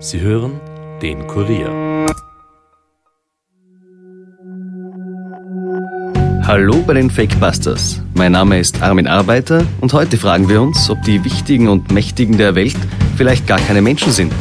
Sie 0.00 0.20
hören 0.20 0.60
den 1.02 1.26
Kurier. 1.26 2.06
Hallo 6.44 6.84
bei 6.86 6.94
den 6.94 7.10
Fakebusters. 7.10 8.00
Mein 8.14 8.30
Name 8.30 8.60
ist 8.60 8.80
Armin 8.80 9.08
Arbeiter 9.08 9.66
und 9.80 9.92
heute 9.92 10.16
fragen 10.16 10.48
wir 10.48 10.62
uns, 10.62 10.88
ob 10.88 11.02
die 11.02 11.24
Wichtigen 11.24 11.66
und 11.66 11.90
Mächtigen 11.90 12.38
der 12.38 12.54
Welt 12.54 12.76
vielleicht 13.16 13.48
gar 13.48 13.58
keine 13.58 13.82
Menschen 13.82 14.12
sind. 14.12 14.32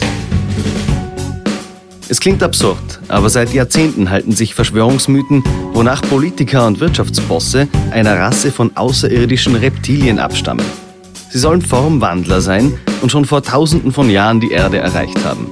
Es 2.08 2.20
klingt 2.20 2.44
absurd, 2.44 3.00
aber 3.08 3.32
seit 3.32 3.52
Jahrzehnten 3.52 4.12
halten 4.12 4.34
sich 4.34 4.54
Verschwörungsmythen, 4.54 5.44
wonach 5.74 6.04
Politiker 6.04 6.68
und 6.68 6.80
Wirtschaftsbosse 6.80 7.68
einer 7.90 8.20
Rasse 8.20 8.52
von 8.52 8.78
außerirdischen 8.78 9.56
Reptilien 9.56 10.20
abstammen. 10.20 10.87
Sie 11.30 11.40
sollen 11.40 11.62
Formwandler 11.62 12.42
sein 12.42 12.74
und 13.02 13.12
schon 13.12 13.26
vor 13.26 13.44
tausenden 13.44 13.92
von 13.92 14.10
Jahren 14.10 14.40
die 14.40 14.52
Erde 14.52 14.78
erreicht 14.78 15.24
haben. 15.26 15.48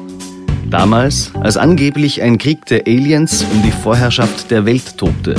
Damals, 0.70 1.32
als 1.36 1.58
angeblich 1.58 2.22
ein 2.22 2.38
Krieg 2.38 2.66
der 2.66 2.88
Aliens 2.88 3.46
um 3.54 3.62
die 3.62 3.72
Vorherrschaft 3.72 4.50
der 4.52 4.66
Welt 4.66 4.98
tobte. 4.98 5.36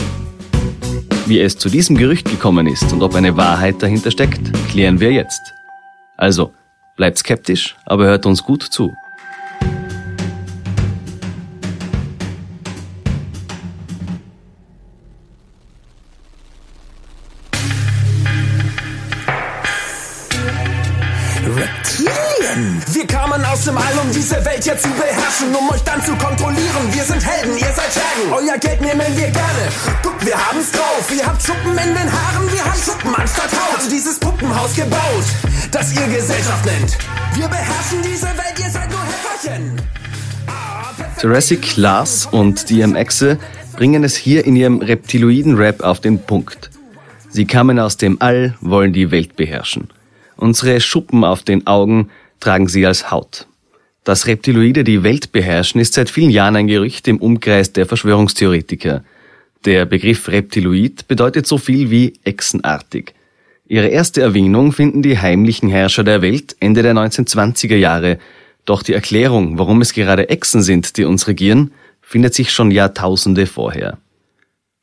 Wie 1.26 1.40
es 1.40 1.58
zu 1.58 1.68
diesem 1.68 1.96
Gerücht 1.96 2.30
gekommen 2.30 2.66
ist 2.66 2.92
und 2.92 3.02
ob 3.02 3.14
eine 3.14 3.36
Wahrheit 3.36 3.82
dahinter 3.82 4.10
steckt, 4.10 4.52
klären 4.70 5.00
wir 5.00 5.10
jetzt. 5.10 5.40
Also, 6.16 6.52
bleibt 6.96 7.18
skeptisch, 7.18 7.76
aber 7.84 8.04
hört 8.04 8.26
uns 8.26 8.42
gut 8.44 8.62
zu. 8.62 8.94
Wir 22.92 23.06
kamen 23.06 23.44
aus 23.44 23.64
dem 23.64 23.76
All, 23.76 23.98
um 24.02 24.10
diese 24.12 24.44
Welt 24.44 24.64
hier 24.64 24.76
zu 24.76 24.88
beherrschen, 24.88 25.54
um 25.54 25.70
euch 25.70 25.82
dann 25.82 26.02
zu 26.02 26.14
kontrollieren. 26.16 26.92
Wir 26.92 27.04
sind 27.04 27.24
Helden, 27.24 27.56
ihr 27.58 27.72
seid 27.72 27.92
Schergen. 27.92 28.32
Euer 28.32 28.58
Geld 28.58 28.80
nehmen 28.80 29.06
wir 29.16 29.30
gerne. 29.30 29.64
Guckt, 30.02 30.26
wir 30.26 30.34
haben's 30.34 30.72
drauf. 30.72 31.08
Ihr 31.16 31.26
habt 31.26 31.42
Schuppen 31.42 31.72
in 31.72 31.94
den 31.94 32.10
Haaren, 32.10 32.52
wir 32.52 32.64
haben 32.64 32.80
Schuppen 32.80 33.14
anstatt 33.14 33.52
Haut. 33.52 33.90
Dieses 33.90 34.18
Puppenhaus 34.18 34.74
gebaut, 34.74 35.24
das 35.70 35.94
ihr 35.94 36.06
Gesellschaft 36.08 36.66
nennt. 36.66 36.98
Wir 37.34 37.48
beherrschen 37.48 38.02
diese 38.02 38.26
Welt, 38.26 38.58
ihr 38.58 38.70
seid 38.70 38.90
nur 38.90 39.00
Helferchen. 39.00 39.82
Jurassic 41.22 41.76
Lars 41.76 42.26
und 42.30 42.68
DMXe 42.68 43.38
bringen 43.76 44.02
es 44.02 44.16
hier 44.16 44.44
in 44.44 44.56
ihrem 44.56 44.80
Reptiloiden-Rap 44.80 45.82
auf 45.82 46.00
den 46.00 46.18
Punkt. 46.18 46.70
Sie 47.30 47.44
kamen 47.44 47.78
aus 47.78 47.96
dem 47.96 48.20
All, 48.20 48.56
wollen 48.60 48.92
die 48.92 49.10
Welt 49.10 49.36
beherrschen. 49.36 49.88
Unsere 50.36 50.80
Schuppen 50.80 51.24
auf 51.24 51.42
den 51.42 51.66
Augen 51.66 52.10
tragen 52.40 52.68
sie 52.68 52.86
als 52.86 53.10
Haut. 53.10 53.46
Dass 54.04 54.26
Reptiloide 54.26 54.84
die 54.84 55.02
Welt 55.02 55.32
beherrschen, 55.32 55.80
ist 55.80 55.94
seit 55.94 56.10
vielen 56.10 56.30
Jahren 56.30 56.56
ein 56.56 56.68
Gerücht 56.68 57.08
im 57.08 57.18
Umkreis 57.18 57.72
der 57.72 57.86
Verschwörungstheoretiker. 57.86 59.02
Der 59.64 59.84
Begriff 59.84 60.28
Reptiloid 60.28 61.08
bedeutet 61.08 61.46
so 61.46 61.58
viel 61.58 61.90
wie 61.90 62.14
echsenartig. 62.22 63.14
Ihre 63.66 63.88
erste 63.88 64.20
Erwähnung 64.20 64.72
finden 64.72 65.02
die 65.02 65.18
heimlichen 65.18 65.68
Herrscher 65.68 66.04
der 66.04 66.22
Welt 66.22 66.54
Ende 66.60 66.82
der 66.82 66.94
1920er 66.94 67.74
Jahre, 67.74 68.18
doch 68.64 68.82
die 68.82 68.92
Erklärung, 68.92 69.58
warum 69.58 69.80
es 69.80 69.92
gerade 69.92 70.28
Echsen 70.28 70.62
sind, 70.62 70.96
die 70.96 71.04
uns 71.04 71.26
regieren, 71.26 71.72
findet 72.00 72.34
sich 72.34 72.52
schon 72.52 72.70
Jahrtausende 72.70 73.46
vorher. 73.46 73.98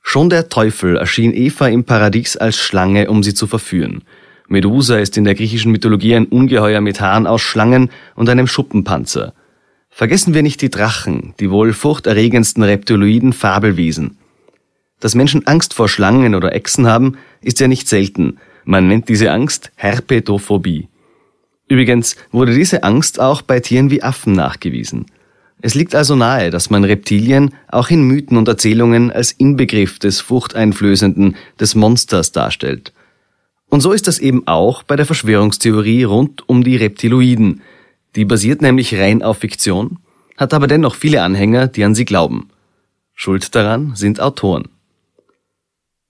Schon 0.01 0.29
der 0.29 0.49
Teufel 0.49 0.97
erschien 0.97 1.33
Eva 1.33 1.67
im 1.69 1.85
Paradies 1.85 2.35
als 2.35 2.57
Schlange, 2.57 3.09
um 3.09 3.23
sie 3.23 3.33
zu 3.33 3.47
verführen. 3.47 4.03
Medusa 4.53 4.99
ist 4.99 5.17
in 5.17 5.25
der 5.25 5.35
griechischen 5.35 5.71
Mythologie 5.71 6.15
ein 6.15 6.27
Ungeheuer 6.27 6.79
mit 6.79 7.01
Haaren 7.01 7.27
aus 7.27 7.41
Schlangen 7.41 7.89
und 8.15 8.29
einem 8.29 8.47
Schuppenpanzer. 8.47 9.33
Vergessen 9.89 10.33
wir 10.33 10.43
nicht 10.43 10.61
die 10.61 10.69
Drachen, 10.69 11.33
die 11.39 11.51
wohl 11.51 11.73
furchterregendsten 11.73 12.63
reptiloiden 12.63 13.33
Fabelwesen. 13.33 14.17
Dass 14.99 15.15
Menschen 15.15 15.45
Angst 15.47 15.73
vor 15.73 15.89
Schlangen 15.89 16.35
oder 16.35 16.53
Echsen 16.53 16.87
haben, 16.87 17.17
ist 17.41 17.59
ja 17.59 17.67
nicht 17.67 17.89
selten. 17.89 18.37
Man 18.63 18.87
nennt 18.87 19.09
diese 19.09 19.31
Angst 19.31 19.71
Herpetophobie. 19.75 20.87
Übrigens 21.67 22.15
wurde 22.31 22.53
diese 22.53 22.83
Angst 22.83 23.19
auch 23.19 23.41
bei 23.41 23.59
Tieren 23.59 23.89
wie 23.89 24.03
Affen 24.03 24.33
nachgewiesen. 24.33 25.07
Es 25.61 25.73
liegt 25.73 25.95
also 25.95 26.15
nahe, 26.15 26.51
dass 26.51 26.69
man 26.69 26.83
Reptilien 26.83 27.55
auch 27.69 27.89
in 27.89 28.03
Mythen 28.03 28.37
und 28.37 28.47
Erzählungen 28.47 29.11
als 29.11 29.31
Inbegriff 29.31 29.97
des 29.97 30.21
Furchteinflößenden, 30.21 31.37
des 31.59 31.73
Monsters 31.73 32.31
darstellt. 32.31 32.93
Und 33.73 33.81
so 33.81 33.91
ist 33.91 34.07
das 34.07 34.19
eben 34.19 34.45
auch 34.45 34.83
bei 34.83 34.95
der 34.95 35.07
Verschwörungstheorie 35.07 36.03
rund 36.03 36.47
um 36.47 36.63
die 36.63 36.75
Reptiloiden. 36.75 37.61
Die 38.15 38.23
basiert 38.23 38.61
nämlich 38.61 38.93
rein 38.93 39.23
auf 39.23 39.39
Fiktion, 39.39 39.97
hat 40.37 40.53
aber 40.53 40.67
dennoch 40.67 40.93
viele 40.93 41.23
Anhänger, 41.23 41.69
die 41.69 41.83
an 41.83 41.95
sie 41.95 42.05
glauben. 42.05 42.49
Schuld 43.15 43.55
daran 43.55 43.95
sind 43.95 44.19
Autoren. 44.19 44.67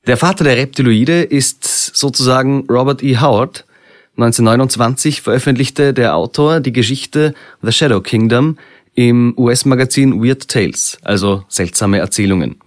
Der 0.05 0.17
Vater 0.17 0.43
der 0.43 0.57
Reptiloide 0.57 1.23
ist 1.23 1.63
sozusagen 1.63 2.65
Robert 2.69 3.01
E. 3.01 3.19
Howard. 3.19 3.65
1929 4.17 5.21
veröffentlichte 5.21 5.93
der 5.93 6.17
Autor 6.17 6.59
die 6.59 6.73
Geschichte 6.73 7.33
The 7.61 7.71
Shadow 7.71 8.01
Kingdom 8.01 8.57
im 8.93 9.33
US-Magazin 9.37 10.21
Weird 10.21 10.49
Tales, 10.49 10.97
also 11.01 11.45
seltsame 11.47 11.99
Erzählungen. 11.99 12.57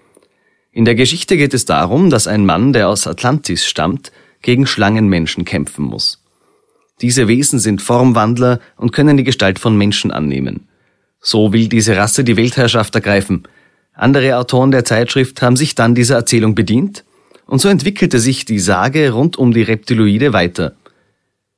In 0.72 0.86
der 0.86 0.94
Geschichte 0.94 1.36
geht 1.36 1.52
es 1.52 1.66
darum, 1.66 2.08
dass 2.08 2.26
ein 2.26 2.46
Mann, 2.46 2.72
der 2.72 2.88
aus 2.88 3.06
Atlantis 3.06 3.66
stammt, 3.66 4.10
gegen 4.42 4.66
Schlangenmenschen 4.66 5.44
kämpfen 5.44 5.84
muss. 5.84 6.22
Diese 7.02 7.28
Wesen 7.28 7.58
sind 7.58 7.82
Formwandler 7.82 8.60
und 8.76 8.92
können 8.92 9.16
die 9.16 9.24
Gestalt 9.24 9.58
von 9.58 9.76
Menschen 9.76 10.10
annehmen. 10.10 10.68
So 11.20 11.52
will 11.52 11.68
diese 11.68 11.96
Rasse 11.96 12.24
die 12.24 12.36
Weltherrschaft 12.36 12.94
ergreifen. 12.94 13.44
Andere 13.92 14.38
Autoren 14.38 14.70
der 14.70 14.84
Zeitschrift 14.84 15.42
haben 15.42 15.56
sich 15.56 15.74
dann 15.74 15.94
dieser 15.94 16.16
Erzählung 16.16 16.54
bedient 16.54 17.04
und 17.46 17.60
so 17.60 17.68
entwickelte 17.68 18.18
sich 18.18 18.44
die 18.44 18.58
Sage 18.58 19.10
rund 19.10 19.36
um 19.36 19.52
die 19.52 19.62
Reptiloide 19.62 20.32
weiter. 20.32 20.74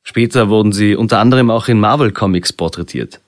Später 0.02 0.48
wurden 0.48 0.72
sie 0.72 0.94
unter 0.94 1.18
anderem 1.18 1.50
auch 1.50 1.68
in 1.68 1.80
Marvel 1.80 2.12
Comics 2.12 2.52
porträtiert. 2.52 3.20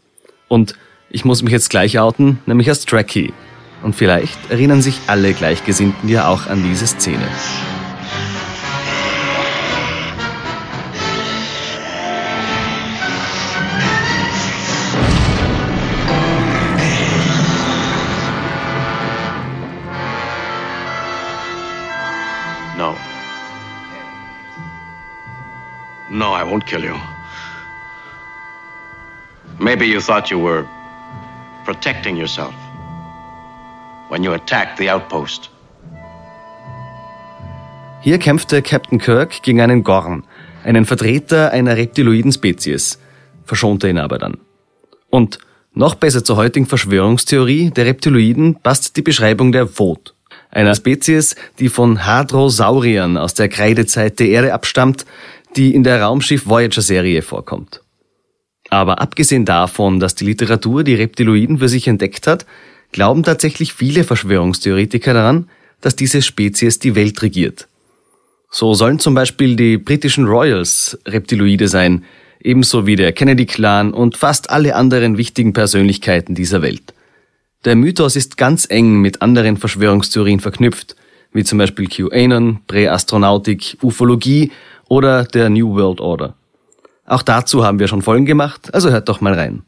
Und 0.48 0.76
ich 1.10 1.24
muss 1.24 1.42
mich 1.42 1.52
jetzt 1.52 1.70
gleich 1.70 1.98
outen, 1.98 2.38
nämlich 2.46 2.68
als 2.68 2.86
Trekkie. 2.86 3.32
Und 3.82 3.94
vielleicht 3.94 4.50
erinnern 4.50 4.82
sich 4.82 5.00
alle 5.06 5.32
Gleichgesinnten 5.32 6.08
ja 6.08 6.28
auch 6.28 6.46
an 6.46 6.62
diese 6.62 6.86
Szene. 6.86 7.26
No, 26.20 26.34
I 26.34 26.44
won't 26.44 26.66
kill 26.66 26.84
you. 26.84 26.96
Maybe 29.58 29.86
you 29.86 30.00
thought 30.02 30.30
you 30.30 30.38
were 30.38 30.66
protecting 31.64 32.14
yourself 32.14 32.52
when 34.10 34.22
you 34.22 34.34
attacked 34.34 34.76
the 34.76 34.90
outpost. 34.90 35.50
Hier 38.02 38.18
kämpfte 38.18 38.60
Captain 38.60 38.98
Kirk 38.98 39.42
gegen 39.42 39.62
einen 39.62 39.82
Gorn, 39.82 40.24
einen 40.62 40.84
Vertreter 40.84 41.52
einer 41.52 41.78
reptiloiden 41.78 42.32
Spezies, 42.32 42.98
verschonte 43.46 43.88
ihn 43.88 43.98
aber 43.98 44.18
dann. 44.18 44.36
Und 45.08 45.38
noch 45.72 45.94
besser 45.94 46.22
zur 46.22 46.36
heutigen 46.36 46.66
Verschwörungstheorie 46.66 47.70
der 47.70 47.86
Reptiloiden 47.86 48.56
passt 48.56 48.94
die 48.98 49.02
Beschreibung 49.02 49.52
der 49.52 49.66
Vot, 49.66 50.14
einer 50.50 50.74
Spezies, 50.74 51.34
die 51.58 51.70
von 51.70 52.04
Hadrosauriern 52.04 53.16
aus 53.16 53.32
der 53.32 53.48
Kreidezeit 53.48 54.18
der 54.18 54.28
Erde 54.28 54.52
abstammt, 54.52 55.06
die 55.56 55.74
in 55.74 55.82
der 55.82 56.02
Raumschiff 56.02 56.46
Voyager 56.46 56.82
Serie 56.82 57.22
vorkommt. 57.22 57.80
Aber 58.68 59.00
abgesehen 59.00 59.44
davon, 59.44 59.98
dass 59.98 60.14
die 60.14 60.24
Literatur 60.24 60.84
die 60.84 60.94
Reptiloiden 60.94 61.58
für 61.58 61.68
sich 61.68 61.88
entdeckt 61.88 62.26
hat, 62.26 62.46
glauben 62.92 63.22
tatsächlich 63.22 63.72
viele 63.72 64.04
Verschwörungstheoretiker 64.04 65.12
daran, 65.14 65.48
dass 65.80 65.96
diese 65.96 66.22
Spezies 66.22 66.78
die 66.78 66.94
Welt 66.94 67.20
regiert. 67.22 67.68
So 68.50 68.74
sollen 68.74 68.98
zum 68.98 69.14
Beispiel 69.14 69.56
die 69.56 69.76
britischen 69.76 70.26
Royals 70.26 70.98
Reptiloide 71.06 71.68
sein, 71.68 72.04
ebenso 72.42 72.86
wie 72.86 72.96
der 72.96 73.12
Kennedy-Clan 73.12 73.92
und 73.92 74.16
fast 74.16 74.50
alle 74.50 74.74
anderen 74.74 75.18
wichtigen 75.18 75.52
Persönlichkeiten 75.52 76.34
dieser 76.34 76.62
Welt. 76.62 76.94
Der 77.64 77.76
Mythos 77.76 78.16
ist 78.16 78.36
ganz 78.36 78.66
eng 78.68 79.00
mit 79.00 79.22
anderen 79.22 79.56
Verschwörungstheorien 79.56 80.40
verknüpft, 80.40 80.96
wie 81.32 81.44
zum 81.44 81.58
Beispiel 81.58 81.86
QAnon, 81.88 82.60
Präastronautik, 82.66 83.76
Ufologie 83.82 84.50
oder 84.90 85.24
der 85.24 85.48
New 85.48 85.76
World 85.76 86.00
Order. 86.00 86.34
Auch 87.06 87.22
dazu 87.22 87.64
haben 87.64 87.78
wir 87.78 87.88
schon 87.88 88.02
Folgen 88.02 88.26
gemacht, 88.26 88.74
also 88.74 88.90
hört 88.90 89.08
doch 89.08 89.20
mal 89.22 89.32
rein. 89.32 89.62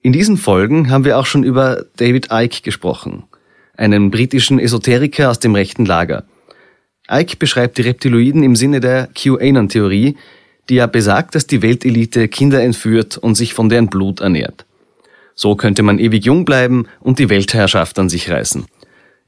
In 0.00 0.12
diesen 0.12 0.36
Folgen 0.36 0.88
haben 0.88 1.04
wir 1.04 1.18
auch 1.18 1.26
schon 1.26 1.42
über 1.42 1.84
David 1.96 2.28
Icke 2.30 2.62
gesprochen, 2.62 3.24
einen 3.76 4.10
britischen 4.10 4.58
Esoteriker 4.58 5.30
aus 5.30 5.40
dem 5.40 5.54
rechten 5.54 5.84
Lager. 5.84 6.24
Icke 7.10 7.36
beschreibt 7.36 7.76
die 7.76 7.82
Reptiloiden 7.82 8.42
im 8.44 8.54
Sinne 8.54 8.80
der 8.80 9.08
QAnon-Theorie, 9.14 10.16
die 10.68 10.76
ja 10.76 10.86
besagt, 10.86 11.34
dass 11.34 11.46
die 11.46 11.60
Weltelite 11.60 12.28
Kinder 12.28 12.62
entführt 12.62 13.18
und 13.18 13.34
sich 13.34 13.52
von 13.52 13.68
deren 13.68 13.88
Blut 13.88 14.20
ernährt. 14.20 14.64
So 15.34 15.56
könnte 15.56 15.82
man 15.82 15.98
ewig 15.98 16.24
jung 16.24 16.44
bleiben 16.44 16.86
und 17.00 17.18
die 17.18 17.28
Weltherrschaft 17.28 17.98
an 17.98 18.08
sich 18.08 18.30
reißen. 18.30 18.66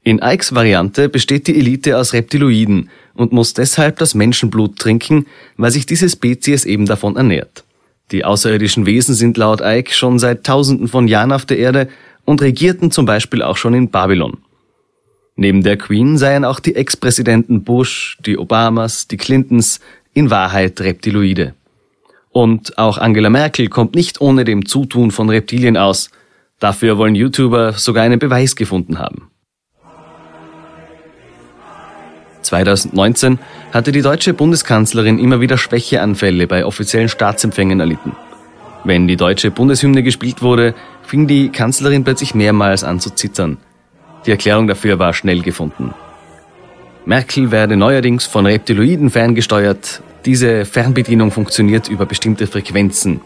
In 0.07 0.21
Ikes 0.23 0.55
Variante 0.55 1.09
besteht 1.09 1.47
die 1.47 1.57
Elite 1.57 1.97
aus 1.97 2.13
Reptiloiden 2.13 2.89
und 3.13 3.33
muss 3.33 3.53
deshalb 3.53 3.97
das 3.97 4.15
Menschenblut 4.15 4.79
trinken, 4.79 5.25
weil 5.57 5.71
sich 5.71 5.85
diese 5.85 6.07
Spezies 6.07 6.63
eben 6.63 6.85
davon 6.85 7.17
ernährt. 7.17 7.65
Die 8.11 8.23
außerirdischen 8.23 8.85
Wesen 8.85 9.15
sind 9.15 9.35
laut 9.35 9.59
Ike 9.61 9.91
schon 9.93 10.17
seit 10.17 10.45
Tausenden 10.45 10.87
von 10.87 11.09
Jahren 11.09 11.33
auf 11.33 11.45
der 11.45 11.57
Erde 11.57 11.89
und 12.23 12.41
regierten 12.41 12.89
zum 12.89 13.05
Beispiel 13.05 13.41
auch 13.41 13.57
schon 13.57 13.73
in 13.73 13.89
Babylon. 13.89 14.37
Neben 15.35 15.61
der 15.61 15.75
Queen 15.75 16.17
seien 16.17 16.45
auch 16.45 16.61
die 16.61 16.77
Ex-Präsidenten 16.77 17.65
Bush, 17.65 18.17
die 18.25 18.37
Obamas, 18.37 19.09
die 19.09 19.17
Clintons 19.17 19.81
in 20.13 20.29
Wahrheit 20.29 20.79
Reptiloide. 20.79 21.53
Und 22.29 22.77
auch 22.77 22.97
Angela 22.97 23.29
Merkel 23.29 23.67
kommt 23.67 23.93
nicht 23.93 24.21
ohne 24.21 24.45
dem 24.45 24.67
Zutun 24.67 25.11
von 25.11 25.29
Reptilien 25.29 25.75
aus. 25.75 26.11
Dafür 26.59 26.97
wollen 26.97 27.15
YouTuber 27.15 27.73
sogar 27.73 28.05
einen 28.05 28.19
Beweis 28.19 28.55
gefunden 28.55 28.99
haben. 28.99 29.29
2019 32.47 33.39
hatte 33.71 33.91
die 33.91 34.01
deutsche 34.01 34.33
Bundeskanzlerin 34.33 35.19
immer 35.19 35.41
wieder 35.41 35.57
Schwächeanfälle 35.57 36.47
bei 36.47 36.65
offiziellen 36.65 37.09
Staatsempfängen 37.09 37.79
erlitten. 37.79 38.15
Wenn 38.83 39.07
die 39.07 39.17
deutsche 39.17 39.51
Bundeshymne 39.51 40.01
gespielt 40.01 40.41
wurde, 40.41 40.73
fing 41.03 41.27
die 41.27 41.49
Kanzlerin 41.49 42.03
plötzlich 42.03 42.33
mehrmals 42.33 42.83
an 42.83 42.99
zu 42.99 43.09
zittern. 43.13 43.57
Die 44.25 44.31
Erklärung 44.31 44.67
dafür 44.67 44.97
war 44.97 45.13
schnell 45.13 45.41
gefunden. 45.41 45.93
Merkel 47.05 47.51
werde 47.51 47.77
neuerdings 47.77 48.25
von 48.25 48.45
Reptiloiden 48.45 49.09
ferngesteuert. 49.09 50.01
Diese 50.25 50.65
Fernbedienung 50.65 51.31
funktioniert 51.31 51.87
über 51.89 52.05
bestimmte 52.05 52.47
Frequenzen. 52.47 53.21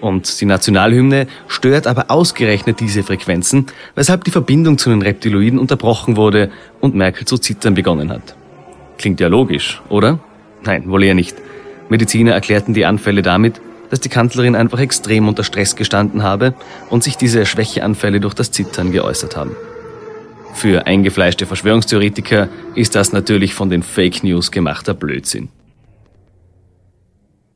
Und 0.00 0.40
die 0.40 0.46
Nationalhymne 0.46 1.26
stört 1.48 1.86
aber 1.86 2.10
ausgerechnet 2.10 2.80
diese 2.80 3.02
Frequenzen, 3.02 3.66
weshalb 3.94 4.24
die 4.24 4.30
Verbindung 4.30 4.78
zu 4.78 4.90
den 4.90 5.02
Reptiloiden 5.02 5.58
unterbrochen 5.58 6.16
wurde 6.16 6.50
und 6.80 6.94
Merkel 6.94 7.26
zu 7.26 7.38
zittern 7.38 7.74
begonnen 7.74 8.10
hat. 8.10 8.36
Klingt 8.98 9.20
ja 9.20 9.28
logisch, 9.28 9.82
oder? 9.88 10.18
Nein, 10.64 10.88
wohl 10.88 11.04
eher 11.04 11.14
nicht. 11.14 11.36
Mediziner 11.88 12.32
erklärten 12.32 12.74
die 12.74 12.84
Anfälle 12.84 13.22
damit, 13.22 13.60
dass 13.90 14.00
die 14.00 14.08
Kanzlerin 14.08 14.56
einfach 14.56 14.80
extrem 14.80 15.28
unter 15.28 15.44
Stress 15.44 15.76
gestanden 15.76 16.22
habe 16.22 16.54
und 16.90 17.04
sich 17.04 17.16
diese 17.16 17.46
Schwächeanfälle 17.46 18.20
durch 18.20 18.34
das 18.34 18.50
Zittern 18.50 18.90
geäußert 18.90 19.36
haben. 19.36 19.54
Für 20.54 20.86
eingefleischte 20.86 21.46
Verschwörungstheoretiker 21.46 22.48
ist 22.74 22.94
das 22.94 23.12
natürlich 23.12 23.54
von 23.54 23.70
den 23.70 23.82
Fake 23.82 24.24
News 24.24 24.50
gemachter 24.50 24.94
Blödsinn. 24.94 25.50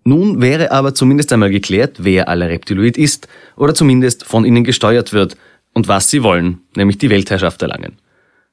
Nun 0.05 0.41
wäre 0.41 0.71
aber 0.71 0.95
zumindest 0.95 1.33
einmal 1.33 1.51
geklärt, 1.51 1.97
wer 2.01 2.29
aller 2.29 2.49
Reptiloid 2.49 2.97
ist 2.97 3.29
oder 3.57 3.75
zumindest 3.75 4.25
von 4.25 4.45
ihnen 4.45 4.65
gesteuert 4.65 5.13
wird 5.13 5.37
und 5.73 5.89
was 5.89 6.11
sie 6.11 6.23
wollen, 6.23 6.61
nämlich 6.77 6.99
die 6.99 7.11
Weltherrschaft 7.11 7.63
erlangen. 7.63 7.99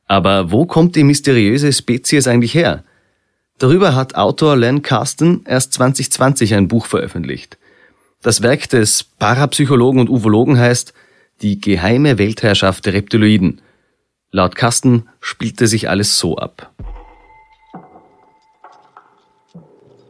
Aber 0.08 0.52
wo 0.52 0.66
kommt 0.66 0.96
die 0.96 1.04
mysteriöse 1.04 1.72
Spezies 1.74 2.28
eigentlich 2.28 2.54
her? 2.54 2.84
Darüber 3.58 3.96
hat 3.96 4.16
Autor 4.16 4.56
Len 4.56 4.82
Carsten 4.82 5.44
erst 5.46 5.74
2020 5.74 6.54
ein 6.54 6.68
Buch 6.68 6.86
veröffentlicht. 6.86 7.58
Das 8.22 8.42
Werk 8.42 8.70
des 8.70 9.04
Parapsychologen 9.04 10.00
und 10.00 10.10
Uvologen 10.10 10.58
heißt 10.58 10.94
Die 11.42 11.60
geheime 11.60 12.18
Weltherrschaft 12.18 12.86
der 12.86 12.94
Reptiloiden. 12.94 13.62
Laut 14.32 14.56
Carsten 14.56 15.08
spielte 15.20 15.68
sich 15.68 15.90
alles 15.90 16.18
so 16.18 16.38
ab. 16.38 16.72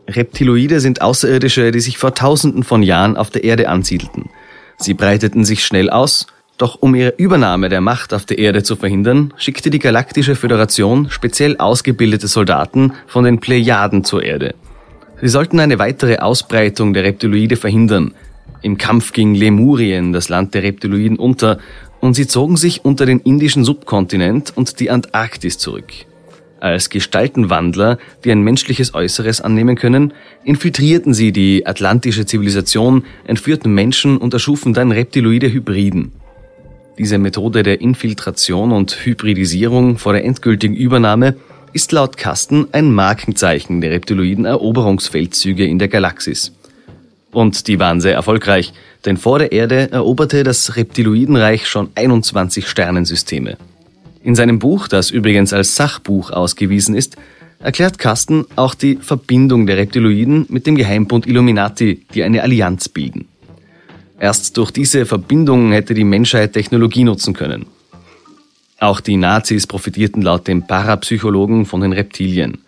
Reptiloide 0.08 0.80
sind 0.80 1.02
Außerirdische, 1.02 1.72
die 1.72 1.82
sich 1.82 1.98
vor 1.98 2.16
Tausenden 2.16 2.64
von 2.64 2.82
Jahren 2.82 3.18
auf 3.18 3.30
der 3.30 3.44
Erde 3.44 3.68
ansiedelten. 3.68 4.30
Sie 4.78 4.94
breiteten 4.94 5.44
sich 5.44 5.66
schnell 5.66 5.90
aus 5.90 6.28
doch 6.58 6.82
um 6.82 6.96
ihre 6.96 7.14
Übernahme 7.18 7.70
der 7.70 7.82
Macht 7.82 8.14
auf 8.14 8.26
der 8.26 8.40
Erde 8.40 8.64
zu 8.64 8.76
verhindern, 8.76 9.34
schickte 9.38 9.70
die 9.70 9.80
Galaktische 9.80 10.36
Föderation 10.36 11.10
speziell 11.10 11.58
ausgebildete 11.58 12.28
Soldaten 12.28 12.94
von 13.06 13.24
den 13.24 13.40
Plejaden 13.40 14.04
zur 14.04 14.24
Erde. 14.24 14.56
Sie 15.22 15.28
sollten 15.28 15.60
eine 15.60 15.80
weitere 15.80 16.18
Ausbreitung 16.18 16.94
der 16.94 17.04
Reptiloide 17.04 17.56
verhindern. 17.56 18.14
Im 18.62 18.78
Kampf 18.78 19.14
ging 19.14 19.36
Lemurien, 19.36 20.14
das 20.14 20.30
Land 20.30 20.54
der 20.54 20.64
Reptiloiden, 20.64 21.18
unter 21.18 21.60
und 22.00 22.14
sie 22.14 22.28
zogen 22.28 22.58
sich 22.58 22.86
unter 22.86 23.06
den 23.06 23.20
indischen 23.20 23.64
Subkontinent 23.64 24.54
und 24.56 24.80
die 24.80 24.92
Antarktis 24.92 25.58
zurück. 25.58 25.92
Als 26.60 26.90
Gestaltenwandler, 26.90 28.00
die 28.24 28.32
ein 28.32 28.42
menschliches 28.42 28.96
Äußeres 28.96 29.42
annehmen 29.42 29.76
können, 29.76 30.14
infiltrierten 30.44 31.14
sie 31.14 31.32
die 31.32 31.68
atlantische 31.68 32.26
Zivilisation, 32.26 33.06
entführten 33.26 33.74
Menschen 33.74 34.18
und 34.18 34.34
erschufen 34.34 34.74
dann 34.74 34.92
reptiloide 34.92 35.52
Hybriden. 35.52 36.14
Diese 36.98 37.20
Methode 37.20 37.62
der 37.62 37.80
Infiltration 37.80 38.72
und 38.72 39.06
Hybridisierung 39.06 40.00
vor 40.00 40.14
der 40.14 40.26
endgültigen 40.26 40.76
Übernahme 40.76 41.36
ist 41.72 41.92
laut 41.92 42.18
Kasten 42.18 42.68
ein 42.72 42.92
Markenzeichen 42.92 43.82
der 43.82 43.92
reptiloiden 43.92 44.46
Eroberungsfeldzüge 44.46 45.64
in 45.64 45.78
der 45.78 45.90
Galaxis. 45.90 46.54
Und 47.32 47.68
die 47.68 47.78
waren 47.78 48.02
sehr 48.02 48.16
erfolgreich, 48.16 48.74
denn 49.06 49.18
vor 49.18 49.38
der 49.38 49.52
Erde 49.52 49.92
eroberte 49.92 50.44
das 50.44 50.76
Reptiloidenreich 50.76 51.68
schon 51.68 51.90
21 51.94 52.68
Sternensysteme. 52.68 53.58
In 54.24 54.34
seinem 54.34 54.58
Buch, 54.58 54.88
das 54.88 55.12
übrigens 55.12 55.54
als 55.54 55.76
Sachbuch 55.76 56.32
ausgewiesen 56.32 56.96
ist, 56.96 57.16
erklärt 57.60 58.00
Kasten 58.00 58.46
auch 58.56 58.74
die 58.74 58.96
Verbindung 58.96 59.68
der 59.68 59.78
Reptiloiden 59.78 60.48
mit 60.50 60.66
dem 60.66 60.76
Geheimbund 60.76 61.28
Illuminati, 61.28 62.06
die 62.16 62.24
eine 62.24 62.42
Allianz 62.42 62.90
bilden. 62.90 63.28
Erst 64.20 64.58
durch 64.58 64.72
diese 64.72 65.06
Verbindung 65.06 65.72
hätte 65.72 65.94
die 65.94 66.04
Menschheit 66.04 66.54
Technologie 66.54 67.04
nutzen 67.04 67.34
können. 67.34 67.68
Auch 68.80 69.00
die 69.00 69.18
Nazis 69.18 69.68
profitierten 69.68 70.22
laut 70.22 70.48
dem 70.48 70.66
Parapsychologen 70.66 71.66
von 71.66 71.82
den 71.82 71.94
Reptilien. 71.94 72.60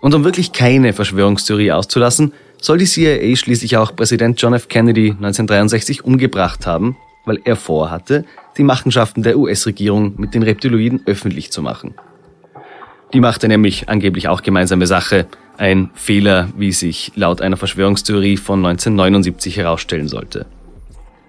Und 0.00 0.14
um 0.14 0.24
wirklich 0.24 0.52
keine 0.52 0.92
Verschwörungstheorie 0.92 1.72
auszulassen, 1.72 2.32
soll 2.60 2.78
die 2.78 2.86
CIA 2.86 3.36
schließlich 3.36 3.76
auch 3.76 3.94
Präsident 3.94 4.40
John 4.40 4.54
F. 4.54 4.68
Kennedy 4.68 5.10
1963 5.10 6.04
umgebracht 6.04 6.66
haben, 6.66 6.96
weil 7.24 7.40
er 7.44 7.56
vorhatte, 7.56 8.24
die 8.56 8.62
Machenschaften 8.62 9.22
der 9.22 9.38
US-Regierung 9.38 10.14
mit 10.16 10.34
den 10.34 10.42
Reptiloiden 10.42 11.02
öffentlich 11.06 11.50
zu 11.50 11.62
machen. 11.62 11.94
Die 13.12 13.20
machte 13.20 13.46
nämlich 13.46 13.88
angeblich 13.88 14.28
auch 14.28 14.42
gemeinsame 14.42 14.86
Sache, 14.86 15.26
ein 15.58 15.90
Fehler, 15.94 16.48
wie 16.56 16.72
sich 16.72 17.12
laut 17.14 17.42
einer 17.42 17.56
Verschwörungstheorie 17.56 18.38
von 18.38 18.64
1979 18.64 19.56
herausstellen 19.58 20.08
sollte. 20.08 20.46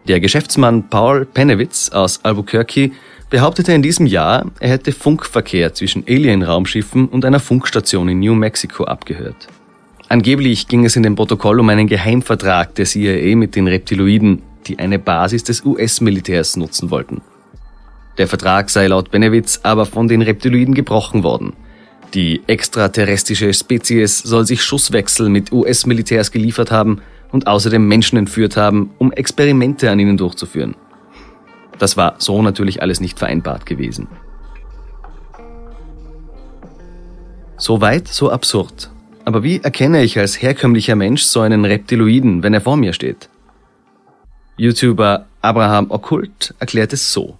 Der 0.08 0.20
Geschäftsmann 0.20 0.90
Paul 0.90 1.26
Penewitz 1.26 1.90
aus 1.90 2.20
Albuquerque 2.24 2.92
behauptete 3.30 3.72
in 3.72 3.82
diesem 3.82 4.06
Jahr, 4.06 4.46
er 4.60 4.72
hätte 4.72 4.92
Funkverkehr 4.92 5.74
zwischen 5.74 6.04
Alien-Raumschiffen 6.06 7.08
und 7.08 7.24
einer 7.24 7.40
Funkstation 7.40 8.10
in 8.10 8.20
New 8.20 8.36
Mexico 8.36 8.84
abgehört. 8.84 9.48
Angeblich 10.10 10.68
ging 10.68 10.84
es 10.84 10.98
in 10.98 11.04
dem 11.04 11.16
Protokoll 11.16 11.62
um 11.62 11.70
einen 11.70 11.88
Geheimvertrag 11.88 12.76
der 12.76 12.86
CIA 12.86 13.36
mit 13.38 13.56
den 13.56 13.68
Reptiloiden, 13.68 14.42
die 14.68 14.78
eine 14.78 15.00
Basis 15.00 15.46
des 15.46 15.64
US-Militärs 15.66 16.58
nutzen 16.58 16.92
wollten. 16.92 17.22
Der 18.18 18.28
Vertrag 18.28 18.70
sei 18.70 18.88
laut 18.88 19.10
Benewitz 19.10 19.62
aber 19.64 19.86
von 19.86 20.10
den 20.10 20.22
Reptiloiden 20.22 20.76
gebrochen 20.76 21.24
worden. 21.24 21.54
Die 22.14 22.42
extraterrestrische 22.46 23.54
Spezies 23.54 24.20
soll 24.20 24.46
sich 24.46 24.62
Schusswechsel 24.62 25.30
mit 25.30 25.52
US-Militärs 25.54 26.32
geliefert 26.32 26.72
haben 26.72 27.02
und 27.34 27.48
außerdem 27.48 27.86
Menschen 27.86 28.18
entführt 28.18 28.56
haben, 28.56 28.92
um 29.00 29.12
Experimente 29.12 29.92
an 29.92 30.00
ihnen 30.00 30.16
durchzuführen. 30.16 30.76
Das 31.80 31.98
war 31.98 32.16
so 32.20 32.42
natürlich 32.42 32.82
alles 32.82 33.02
nicht 33.02 33.20
vereinbart 33.20 33.66
gewesen. 33.66 34.08
So 37.58 37.82
weit, 37.82 38.08
so 38.08 38.32
absurd. 38.32 38.92
Aber 39.26 39.44
wie 39.44 39.60
erkenne 39.62 40.04
ich 40.04 40.20
als 40.20 40.42
herkömmlicher 40.42 40.96
Mensch 40.96 41.24
so 41.24 41.42
einen 41.42 41.66
Reptiloiden, 41.66 42.44
wenn 42.44 42.54
er 42.54 42.62
vor 42.62 42.78
mir 42.78 42.94
steht? 42.94 43.30
YouTuber 44.58 45.26
Abraham 45.42 45.90
Okkult 45.90 46.54
erklärt 46.60 46.94
es 46.94 47.12
so. 47.12 47.38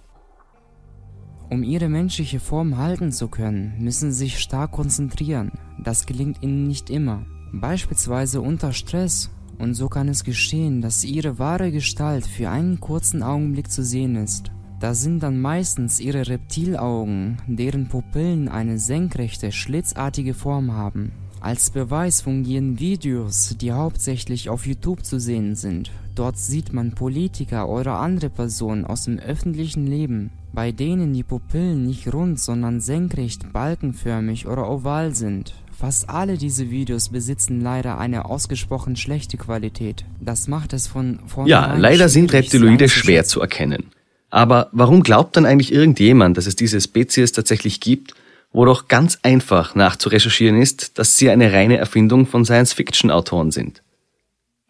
Um 1.50 1.62
ihre 1.62 1.88
menschliche 1.88 2.40
Form 2.40 2.78
halten 2.78 3.12
zu 3.12 3.28
können, 3.28 3.74
müssen 3.78 4.10
sie 4.10 4.24
sich 4.24 4.40
stark 4.40 4.72
konzentrieren. 4.72 5.52
Das 5.78 6.06
gelingt 6.06 6.42
ihnen 6.42 6.66
nicht 6.66 6.90
immer. 6.90 7.26
Beispielsweise 7.52 8.40
unter 8.40 8.72
Stress 8.72 9.30
und 9.58 9.74
so 9.74 9.88
kann 9.88 10.08
es 10.08 10.24
geschehen, 10.24 10.80
dass 10.80 11.04
ihre 11.04 11.38
wahre 11.38 11.70
Gestalt 11.70 12.26
für 12.26 12.50
einen 12.50 12.80
kurzen 12.80 13.22
Augenblick 13.22 13.70
zu 13.70 13.84
sehen 13.84 14.16
ist. 14.16 14.50
Das 14.80 15.00
sind 15.00 15.22
dann 15.22 15.40
meistens 15.40 16.00
ihre 16.00 16.28
Reptilaugen, 16.28 17.38
deren 17.46 17.88
Pupillen 17.88 18.48
eine 18.48 18.78
senkrechte, 18.78 19.52
schlitzartige 19.52 20.34
Form 20.34 20.72
haben. 20.72 21.12
Als 21.40 21.70
Beweis 21.70 22.22
fungieren 22.22 22.78
Videos, 22.80 23.56
die 23.60 23.72
hauptsächlich 23.72 24.48
auf 24.48 24.66
YouTube 24.66 25.04
zu 25.04 25.20
sehen 25.20 25.56
sind. 25.56 25.90
Dort 26.14 26.38
sieht 26.38 26.72
man 26.72 26.94
Politiker 26.94 27.68
oder 27.68 27.98
andere 27.98 28.30
Personen 28.30 28.84
aus 28.84 29.04
dem 29.04 29.18
öffentlichen 29.18 29.86
Leben, 29.86 30.30
bei 30.52 30.72
denen 30.72 31.12
die 31.12 31.22
Pupillen 31.22 31.84
nicht 31.84 32.12
rund, 32.12 32.40
sondern 32.40 32.80
senkrecht, 32.80 33.52
balkenförmig 33.52 34.46
oder 34.46 34.70
oval 34.70 35.14
sind. 35.14 35.54
Fast 35.78 36.08
alle 36.08 36.38
diese 36.38 36.70
Videos 36.70 37.08
besitzen 37.08 37.60
leider 37.60 37.98
eine 37.98 38.26
ausgesprochen 38.26 38.96
schlechte 38.96 39.36
Qualität. 39.36 40.04
Das 40.20 40.46
macht 40.48 40.72
es 40.72 40.86
von 40.86 41.18
Ja, 41.46 41.74
leider 41.76 42.08
sind 42.08 42.32
Reptiloide 42.32 42.88
schwer 42.88 43.24
zu 43.24 43.40
erkennen. 43.40 43.90
Aber 44.30 44.68
warum 44.72 45.02
glaubt 45.02 45.36
dann 45.36 45.46
eigentlich 45.46 45.72
irgendjemand, 45.72 46.36
dass 46.36 46.46
es 46.46 46.56
diese 46.56 46.80
Spezies 46.80 47.32
tatsächlich 47.32 47.80
gibt, 47.80 48.14
wo 48.52 48.64
doch 48.64 48.88
ganz 48.88 49.18
einfach 49.22 49.74
nachzurecherchieren 49.74 50.60
ist, 50.60 50.98
dass 50.98 51.16
sie 51.16 51.30
eine 51.30 51.52
reine 51.52 51.76
Erfindung 51.76 52.26
von 52.26 52.44
Science-Fiction-Autoren 52.44 53.50
sind? 53.50 53.82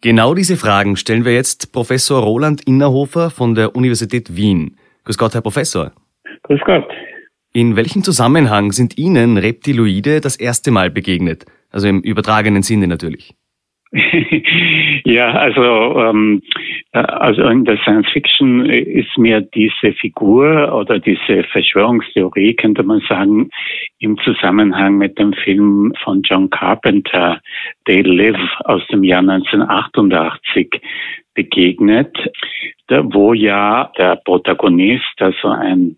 Genau 0.01 0.33
diese 0.33 0.57
Fragen 0.57 0.97
stellen 0.97 1.25
wir 1.25 1.33
jetzt 1.33 1.71
Professor 1.71 2.21
Roland 2.21 2.61
Innerhofer 2.67 3.29
von 3.29 3.55
der 3.55 3.75
Universität 3.75 4.35
Wien. 4.35 4.77
Grüß 5.03 5.17
Gott, 5.17 5.33
Herr 5.33 5.41
Professor. 5.41 5.91
Grüß 6.43 6.61
Gott. 6.65 6.87
In 7.55 7.77
welchem 7.77 8.03
Zusammenhang 8.03 8.73
sind 8.73 8.97
Ihnen 8.97 9.37
Reptiloide 9.37 10.19
das 10.19 10.35
erste 10.35 10.71
Mal 10.71 10.91
begegnet? 10.91 11.45
Also 11.71 11.87
im 11.87 12.01
übertragenen 12.01 12.63
Sinne 12.63 12.85
natürlich. 12.85 13.33
ja, 15.05 15.31
also, 15.31 15.61
ähm, 16.01 16.41
äh, 16.91 16.97
also 16.97 17.43
in 17.47 17.63
der 17.63 17.77
Science 17.77 18.09
Fiction 18.11 18.65
ist 18.65 19.17
mir 19.17 19.39
diese 19.39 19.93
Figur 19.93 20.75
oder 20.75 20.99
diese 20.99 21.45
Verschwörungstheorie, 21.45 22.55
könnte 22.55 22.83
man 22.83 22.99
sagen, 23.07 23.49
im 23.99 24.17
Zusammenhang 24.25 24.97
mit 24.97 25.17
dem 25.17 25.31
Film 25.31 25.93
von 26.03 26.23
John 26.23 26.49
Carpenter, 26.49 27.39
They 27.85 28.01
Live 28.01 28.59
aus 28.65 28.85
dem 28.87 29.05
Jahr 29.05 29.21
1988 29.21 30.81
begegnet, 31.33 32.17
wo 32.89 33.33
ja 33.33 33.91
der 33.97 34.17
Protagonist, 34.17 35.21
also 35.21 35.47
ein 35.47 35.97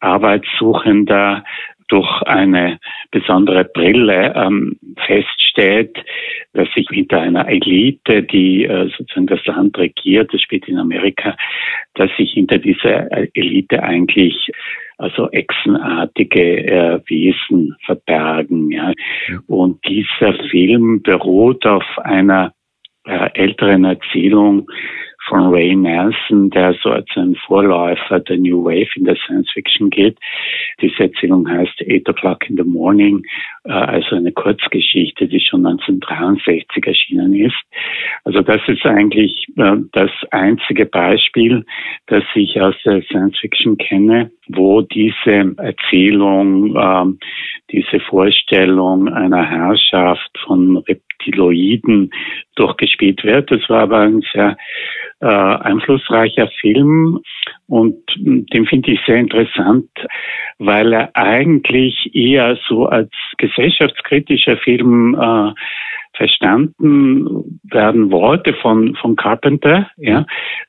Arbeitssuchender, 0.00 1.44
durch 1.88 2.22
eine 2.22 2.78
besondere 3.10 3.64
Brille 3.64 4.34
ähm, 4.36 4.78
feststellt, 5.06 5.96
dass 6.52 6.68
sich 6.74 6.86
hinter 6.90 7.20
einer 7.20 7.48
Elite, 7.48 8.22
die 8.22 8.64
äh, 8.64 8.90
sozusagen 8.96 9.26
das 9.26 9.44
Land 9.46 9.76
regiert, 9.78 10.32
das 10.32 10.42
spielt 10.42 10.68
in 10.68 10.78
Amerika, 10.78 11.34
dass 11.94 12.10
sich 12.16 12.32
hinter 12.32 12.58
dieser 12.58 13.10
Elite 13.34 13.82
eigentlich 13.82 14.50
also 14.98 15.30
echsenartige 15.30 16.66
äh, 16.66 17.00
Wesen 17.06 17.76
verbergen. 17.86 18.70
Ja. 18.70 18.92
Und 19.46 19.84
dieser 19.86 20.34
Film 20.50 21.02
beruht 21.02 21.64
auf 21.66 21.84
einer 22.02 22.52
äh, 23.06 23.30
älteren 23.34 23.84
Erzählung 23.84 24.68
von 25.26 25.52
Ray 25.52 25.74
Nelson, 25.74 26.50
der 26.50 26.74
so 26.82 26.90
als 26.90 27.08
ein 27.16 27.34
Vorläufer 27.46 28.20
der 28.20 28.38
New 28.38 28.64
Wave 28.64 28.88
in 28.96 29.04
der 29.04 29.16
Science 29.16 29.50
Fiction 29.52 29.90
geht. 29.90 30.16
Diese 30.80 31.04
Erzählung 31.04 31.48
heißt 31.48 31.82
Eight 31.82 32.08
O'Clock 32.08 32.48
in 32.48 32.56
the 32.56 32.62
Morning, 32.62 33.24
äh, 33.64 33.72
also 33.72 34.16
eine 34.16 34.32
Kurzgeschichte, 34.32 35.28
die 35.28 35.40
schon 35.40 35.66
1963 35.66 36.86
erschienen 36.86 37.34
ist. 37.34 37.56
Also 38.24 38.40
das 38.42 38.60
ist 38.68 38.84
eigentlich 38.86 39.46
äh, 39.56 39.76
das 39.92 40.10
einzige 40.30 40.86
Beispiel, 40.86 41.64
das 42.06 42.24
ich 42.34 42.60
aus 42.60 42.74
der 42.84 43.02
Science 43.02 43.38
Fiction 43.38 43.76
kenne, 43.76 44.30
wo 44.48 44.82
diese 44.82 45.54
Erzählung, 45.58 46.76
ähm, 46.76 47.18
diese 47.70 48.00
Vorstellung 48.00 49.08
einer 49.08 49.44
Herrschaft 49.44 50.30
von 50.46 50.82
Reptiloiden 51.18 52.10
durchgespielt 52.56 53.24
wird. 53.24 53.50
Das 53.50 53.60
war 53.68 53.82
aber 53.82 54.00
ein 54.00 54.22
sehr 54.32 54.56
äh, 55.20 55.26
einflussreicher 55.26 56.48
Film 56.60 57.20
und 57.66 57.96
den 58.16 58.66
finde 58.66 58.92
ich 58.92 59.00
sehr 59.06 59.16
interessant, 59.16 59.88
weil 60.58 60.92
er 60.92 61.10
eigentlich 61.14 62.14
eher 62.14 62.56
so 62.68 62.86
als 62.86 63.10
gesellschaftskritischer 63.36 64.56
Film 64.58 65.14
äh, 65.20 65.52
verstanden 66.14 67.60
werden 67.62 68.10
wollte 68.10 68.54
von, 68.54 68.96
von 68.96 69.14
Carpenter, 69.14 69.88
ja, 69.96 70.26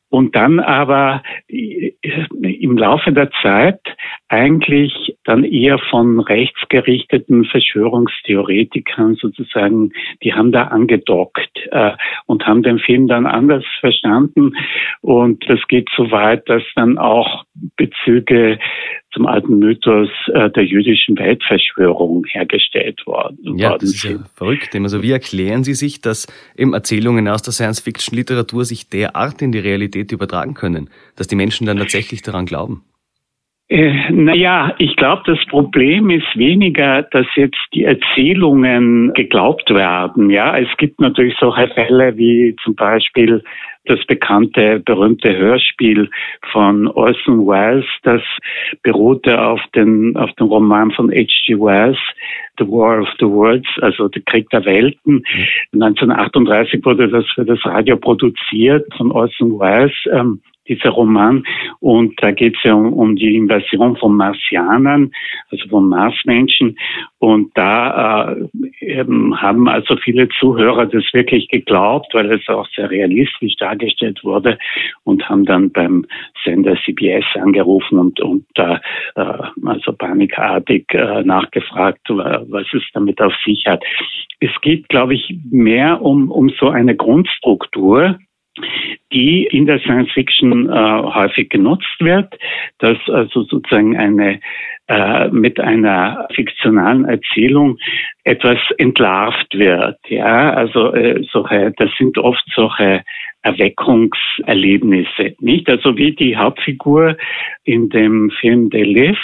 und 0.10 0.36
dann 0.36 0.60
aber 0.60 1.24
im 1.50 2.78
Laufe 2.78 3.12
der 3.12 3.30
Zeit 3.42 3.80
eigentlich 4.28 5.16
dann 5.24 5.44
eher 5.44 5.80
von 5.89 6.20
rechtsgerichteten 6.20 7.46
Verschwörungstheoretikern 7.46 9.16
sozusagen, 9.16 9.92
die 10.24 10.34
haben 10.34 10.51
da 10.51 10.66
angedockt 10.66 11.50
äh, 11.72 11.92
und 12.25 12.46
haben 12.46 12.63
den 12.63 12.80
Film 12.80 13.08
dann 13.08 13.25
anders 13.25 13.66
verstanden 13.80 14.54
und 15.01 15.48
das 15.50 15.60
geht 15.68 15.89
so 15.96 16.12
weit, 16.12 16.48
dass 16.50 16.63
dann 16.75 16.98
auch 16.98 17.46
Bezüge 17.75 18.60
zum 19.12 19.25
alten 19.25 19.58
Mythos 19.60 20.10
äh, 20.34 20.50
der 20.51 20.66
jüdischen 20.66 21.18
Weltverschwörung 21.18 22.25
hergestellt 22.28 23.06
worden. 23.08 23.58
Ja, 23.58 23.78
das 23.78 23.89
ist 23.89 24.04
ja 24.04 24.18
verrückt. 24.36 24.75
Also 24.75 25.01
wie 25.01 25.12
erklären 25.12 25.63
Sie 25.63 25.74
sich, 25.74 26.01
dass 26.01 26.28
eben 26.56 26.74
Erzählungen 26.74 27.28
aus 27.28 27.42
der 27.42 27.54
Science-Fiction-Literatur 27.54 28.66
sich 28.66 28.89
derart 28.89 29.42
in 29.42 29.51
die 29.51 29.60
Realität 29.60 29.99
übertragen 30.12 30.53
können, 30.53 30.89
dass 31.15 31.27
die 31.27 31.36
Menschen 31.36 31.65
dann 31.68 31.77
tatsächlich 31.77 32.22
daran 32.22 32.46
glauben? 32.46 32.84
Äh, 33.69 34.11
naja, 34.11 34.73
ich 34.79 34.95
glaube, 34.95 35.21
das 35.27 35.38
Problem 35.45 36.09
ist 36.09 36.35
weniger, 36.35 37.03
dass 37.03 37.27
jetzt 37.35 37.59
die 37.73 37.83
Erzählungen 37.83 39.13
geglaubt 39.13 39.69
werden. 39.69 40.31
Ja, 40.31 40.57
es 40.57 40.69
gibt 40.77 40.99
natürlich 40.99 41.35
solche 41.39 41.67
Fälle 41.67 42.17
wie 42.17 42.55
zum 42.63 42.73
Beispiel 42.73 43.43
das 43.85 44.03
bekannte, 44.07 44.79
berühmte 44.79 45.35
Hörspiel 45.35 46.09
von 46.51 46.88
Orson 46.88 47.45
Welles, 47.47 47.85
das 48.03 48.21
beruhte 48.83 49.41
auf 49.41 49.61
den, 49.75 50.15
auf 50.17 50.31
den 50.33 50.47
Roman 50.47 50.91
von 50.91 51.11
H.G. 51.11 51.55
Wells, 51.59 51.97
The 52.59 52.67
War 52.67 53.01
of 53.01 53.09
the 53.19 53.25
Worlds, 53.25 53.67
also 53.81 54.07
der 54.07 54.21
Krieg 54.23 54.49
der 54.49 54.65
Welten. 54.65 55.23
1938 55.73 56.83
wurde 56.83 57.07
das 57.07 57.25
für 57.33 57.45
das 57.45 57.63
Radio 57.65 57.97
produziert 57.97 58.85
von 58.95 59.11
Orson 59.11 59.59
Welles. 59.59 59.93
Ähm, 60.11 60.41
dieser 60.69 60.91
Roman. 60.91 61.43
Und 61.79 62.21
da 62.21 62.31
geht 62.31 62.55
es 62.55 62.63
ja 62.63 62.73
um, 62.73 62.93
um, 62.93 63.15
die 63.15 63.35
Invasion 63.35 63.97
von 63.97 64.15
Marsianern, 64.15 65.11
also 65.51 65.67
von 65.67 65.89
Marsmenschen. 65.89 66.77
Und 67.17 67.51
da 67.57 68.33
äh, 68.79 69.03
haben 69.35 69.67
also 69.67 69.97
viele 69.97 70.29
Zuhörer 70.39 70.85
das 70.85 71.03
wirklich 71.11 71.49
geglaubt, 71.49 72.13
weil 72.13 72.31
es 72.31 72.47
auch 72.47 72.67
sehr 72.75 72.89
realistisch 72.89 73.55
dargestellt 73.57 74.23
wurde 74.23 74.57
und 75.03 75.27
haben 75.27 75.45
dann 75.45 75.71
beim 75.71 76.05
Sender 76.45 76.77
CBS 76.85 77.25
angerufen 77.35 77.99
und, 77.99 78.21
und 78.21 78.45
äh, 78.55 78.77
also 79.15 79.93
panikartig 79.93 80.85
äh, 80.93 81.23
nachgefragt, 81.23 82.07
was 82.09 82.65
es 82.73 82.83
damit 82.93 83.21
auf 83.21 83.33
sich 83.43 83.65
hat. 83.65 83.83
Es 84.39 84.51
geht, 84.61 84.88
glaube 84.89 85.15
ich, 85.15 85.35
mehr 85.51 86.01
um, 86.01 86.31
um 86.31 86.49
so 86.59 86.69
eine 86.69 86.95
Grundstruktur, 86.95 88.17
die 89.12 89.46
in 89.46 89.66
der 89.66 89.80
Science 89.80 90.12
Fiction 90.12 90.70
äh, 90.70 90.74
häufig 90.74 91.50
genutzt 91.50 92.00
wird, 92.00 92.38
dass 92.80 92.98
also 93.08 93.44
sozusagen 93.44 93.98
eine 93.98 94.39
äh, 94.88 95.28
mit 95.30 95.60
einer 95.60 96.28
fiktionalen 96.34 97.06
Erzählung 97.06 97.78
etwas 98.24 98.58
entlarvt 98.78 99.54
wird. 99.54 99.98
Ja, 100.08 100.54
also 100.54 100.94
äh, 100.94 101.24
solche, 101.32 101.74
das 101.78 101.89
sind 101.98 102.18
oft 102.18 102.44
solche 102.56 103.04
Erweckungserlebnisse, 103.41 105.36
nicht? 105.39 105.69
Also 105.69 105.98
wie 105.98 106.13
die 106.13 106.36
Hauptfigur 106.36 107.15
in 107.63 107.89
dem 107.89 108.31
Film 108.39 108.69
The 108.72 108.84
Live 108.84 109.19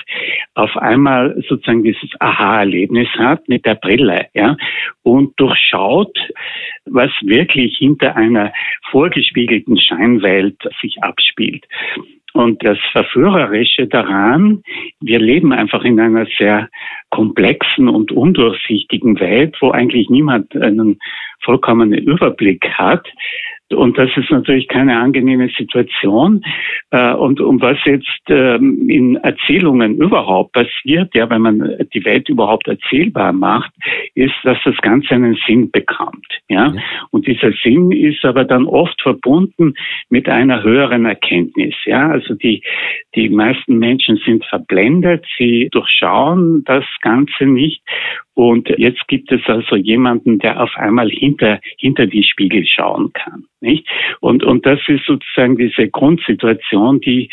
auf 0.53 0.75
einmal 0.77 1.35
sozusagen 1.47 1.83
dieses 1.83 2.09
Aha-Erlebnis 2.19 3.09
hat 3.17 3.47
mit 3.49 3.65
der 3.65 3.75
Brille, 3.75 4.27
ja, 4.33 4.55
und 5.03 5.39
durchschaut, 5.39 6.17
was 6.85 7.11
wirklich 7.21 7.77
hinter 7.77 8.15
einer 8.15 8.53
vorgespiegelten 8.89 9.77
Scheinwelt 9.77 10.57
sich 10.81 11.03
abspielt. 11.03 11.65
Und 12.35 12.65
das 12.65 12.77
Verführerische 12.91 13.87
daran, 13.87 14.61
wir 14.99 15.19
leben 15.19 15.53
einfach 15.53 15.85
in 15.85 15.97
einer 16.01 16.27
sehr 16.37 16.69
komplexen 17.09 17.87
und 17.87 18.11
undurchsichtigen 18.11 19.21
Welt, 19.21 19.55
wo 19.61 19.71
eigentlich 19.71 20.09
niemand 20.09 20.53
einen 20.53 20.99
vollkommenen 21.39 22.03
Überblick 22.03 22.67
hat. 22.71 23.07
Und 23.73 23.97
das 23.97 24.09
ist 24.15 24.29
natürlich 24.29 24.67
keine 24.67 24.99
angenehme 24.99 25.49
Situation. 25.57 26.43
Äh, 26.91 27.13
und 27.13 27.41
um 27.41 27.59
was 27.61 27.77
jetzt 27.85 28.21
ähm, 28.27 28.87
in 28.87 29.15
Erzählungen 29.15 29.97
überhaupt 29.97 30.53
passiert, 30.53 31.15
ja, 31.15 31.29
wenn 31.29 31.41
man 31.41 31.77
die 31.93 32.05
Welt 32.05 32.29
überhaupt 32.29 32.67
erzählbar 32.67 33.33
macht, 33.33 33.71
ist, 34.13 34.35
dass 34.43 34.57
das 34.65 34.77
Ganze 34.77 35.15
einen 35.15 35.37
Sinn 35.47 35.71
bekommt. 35.71 36.27
Ja? 36.47 36.73
Und 37.09 37.25
dieser 37.25 37.51
Sinn 37.63 37.91
ist 37.91 38.23
aber 38.23 38.43
dann 38.43 38.67
oft 38.67 39.01
verbunden 39.01 39.73
mit 40.09 40.29
einer 40.29 40.61
höheren 40.61 41.05
Erkenntnis. 41.05 41.73
Ja? 41.85 42.09
Also 42.09 42.35
die, 42.35 42.61
die 43.15 43.29
meisten 43.29 43.79
Menschen 43.79 44.17
sind 44.25 44.45
verblendet, 44.45 45.25
sie 45.37 45.69
durchschauen 45.71 46.63
das 46.65 46.85
Ganze 47.01 47.45
nicht. 47.45 47.81
Und 48.35 48.69
jetzt 48.77 49.07
gibt 49.07 49.31
es 49.31 49.41
also 49.47 49.77
jemanden, 49.77 50.39
der 50.39 50.61
auf 50.61 50.75
einmal 50.75 51.09
hinter, 51.09 51.59
hinter 51.77 52.05
die 52.05 52.23
Spiegel 52.23 52.65
schauen 52.67 53.11
kann. 53.13 53.45
Nicht? 53.61 53.87
Und, 54.19 54.43
und 54.43 54.65
das 54.65 54.79
ist 54.87 55.05
sozusagen 55.05 55.57
diese 55.57 55.87
Grundsituation, 55.89 56.99
die, 56.99 57.29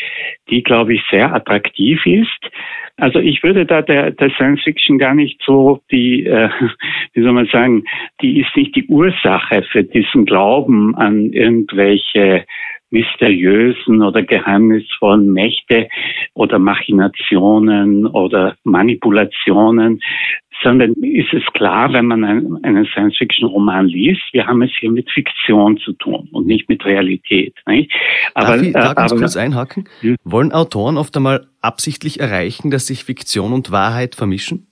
die 0.49 0.63
glaube 0.63 0.95
ich 0.95 1.01
sehr 1.11 1.33
attraktiv 1.35 2.05
ist. 2.05 2.49
Also 2.97 3.19
ich 3.19 3.43
würde 3.43 3.65
da 3.65 3.81
der, 3.81 4.11
der 4.11 4.29
Science 4.31 4.63
Fiction 4.63 4.97
gar 4.97 5.13
nicht 5.13 5.41
so 5.45 5.81
die, 5.91 6.25
äh, 6.25 6.49
wie 7.13 7.21
soll 7.21 7.33
man 7.33 7.47
sagen, 7.47 7.83
die 8.21 8.39
ist 8.39 8.55
nicht 8.55 8.75
die 8.75 8.87
Ursache 8.87 9.63
für 9.71 9.83
diesen 9.83 10.25
Glauben 10.25 10.95
an 10.95 11.33
irgendwelche 11.33 12.45
mysteriösen 12.93 14.03
oder 14.03 14.21
geheimnisvollen 14.21 15.33
Mächte 15.33 15.89
oder 16.35 16.59
Machinationen 16.59 18.05
oder 18.05 18.55
Manipulationen, 18.63 19.99
sondern 20.63 20.93
ist 21.01 21.33
es 21.33 21.43
klar, 21.53 21.91
wenn 21.93 22.05
man 22.05 22.23
einen, 22.23 22.85
Science-Fiction-Roman 22.85 23.87
liest, 23.87 24.21
wir 24.31 24.47
haben 24.47 24.61
es 24.61 24.71
hier 24.79 24.91
mit 24.91 25.09
Fiktion 25.11 25.77
zu 25.77 25.93
tun 25.93 26.29
und 26.31 26.47
nicht 26.47 26.69
mit 26.69 26.83
Realität. 26.85 27.55
Nicht? 27.67 27.91
Aber, 28.33 28.57
Darf 28.57 28.61
ich 28.61 28.73
da 28.73 28.93
ganz 28.93 29.11
aber, 29.11 29.21
kurz 29.21 29.37
einhaken? 29.37 29.89
Hm? 30.01 30.15
Wollen 30.23 30.51
Autoren 30.51 30.97
oft 30.97 31.15
einmal 31.15 31.47
absichtlich 31.61 32.19
erreichen, 32.19 32.71
dass 32.71 32.87
sich 32.87 33.03
Fiktion 33.03 33.53
und 33.53 33.71
Wahrheit 33.71 34.15
vermischen? 34.15 34.67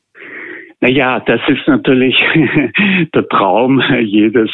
Naja, 0.84 1.20
das 1.20 1.40
ist 1.48 1.68
natürlich 1.68 2.16
der 3.14 3.30
Traum 3.30 3.84
jedes 4.02 4.50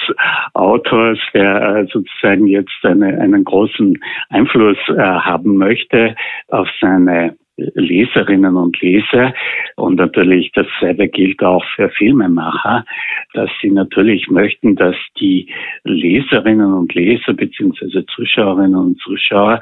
Autors, 0.54 1.18
der 1.34 1.62
äh, 1.62 1.88
sozusagen 1.90 2.48
jetzt 2.48 2.78
eine, 2.84 3.18
einen 3.20 3.46
großen 3.46 3.98
Einfluss 4.30 4.78
äh, 4.90 5.00
haben 5.00 5.56
möchte 5.56 6.16
auf 6.50 6.68
seine 6.82 7.38
Leserinnen 7.58 8.56
und 8.56 8.80
Leser. 8.82 9.34
Und 9.76 9.96
natürlich 9.96 10.52
dasselbe 10.54 11.08
gilt 11.08 11.42
auch 11.44 11.66
für 11.76 11.90
Filmemacher, 11.90 12.86
dass 13.34 13.50
sie 13.62 13.72
natürlich 13.72 14.30
möchten, 14.30 14.76
dass 14.76 14.96
die 15.20 15.50
Leserinnen 15.84 16.74
und 16.74 16.94
Leser 16.94 17.34
beziehungsweise 17.34 18.06
Zuschauerinnen 18.06 18.76
und 18.76 19.00
Zuschauer 19.00 19.60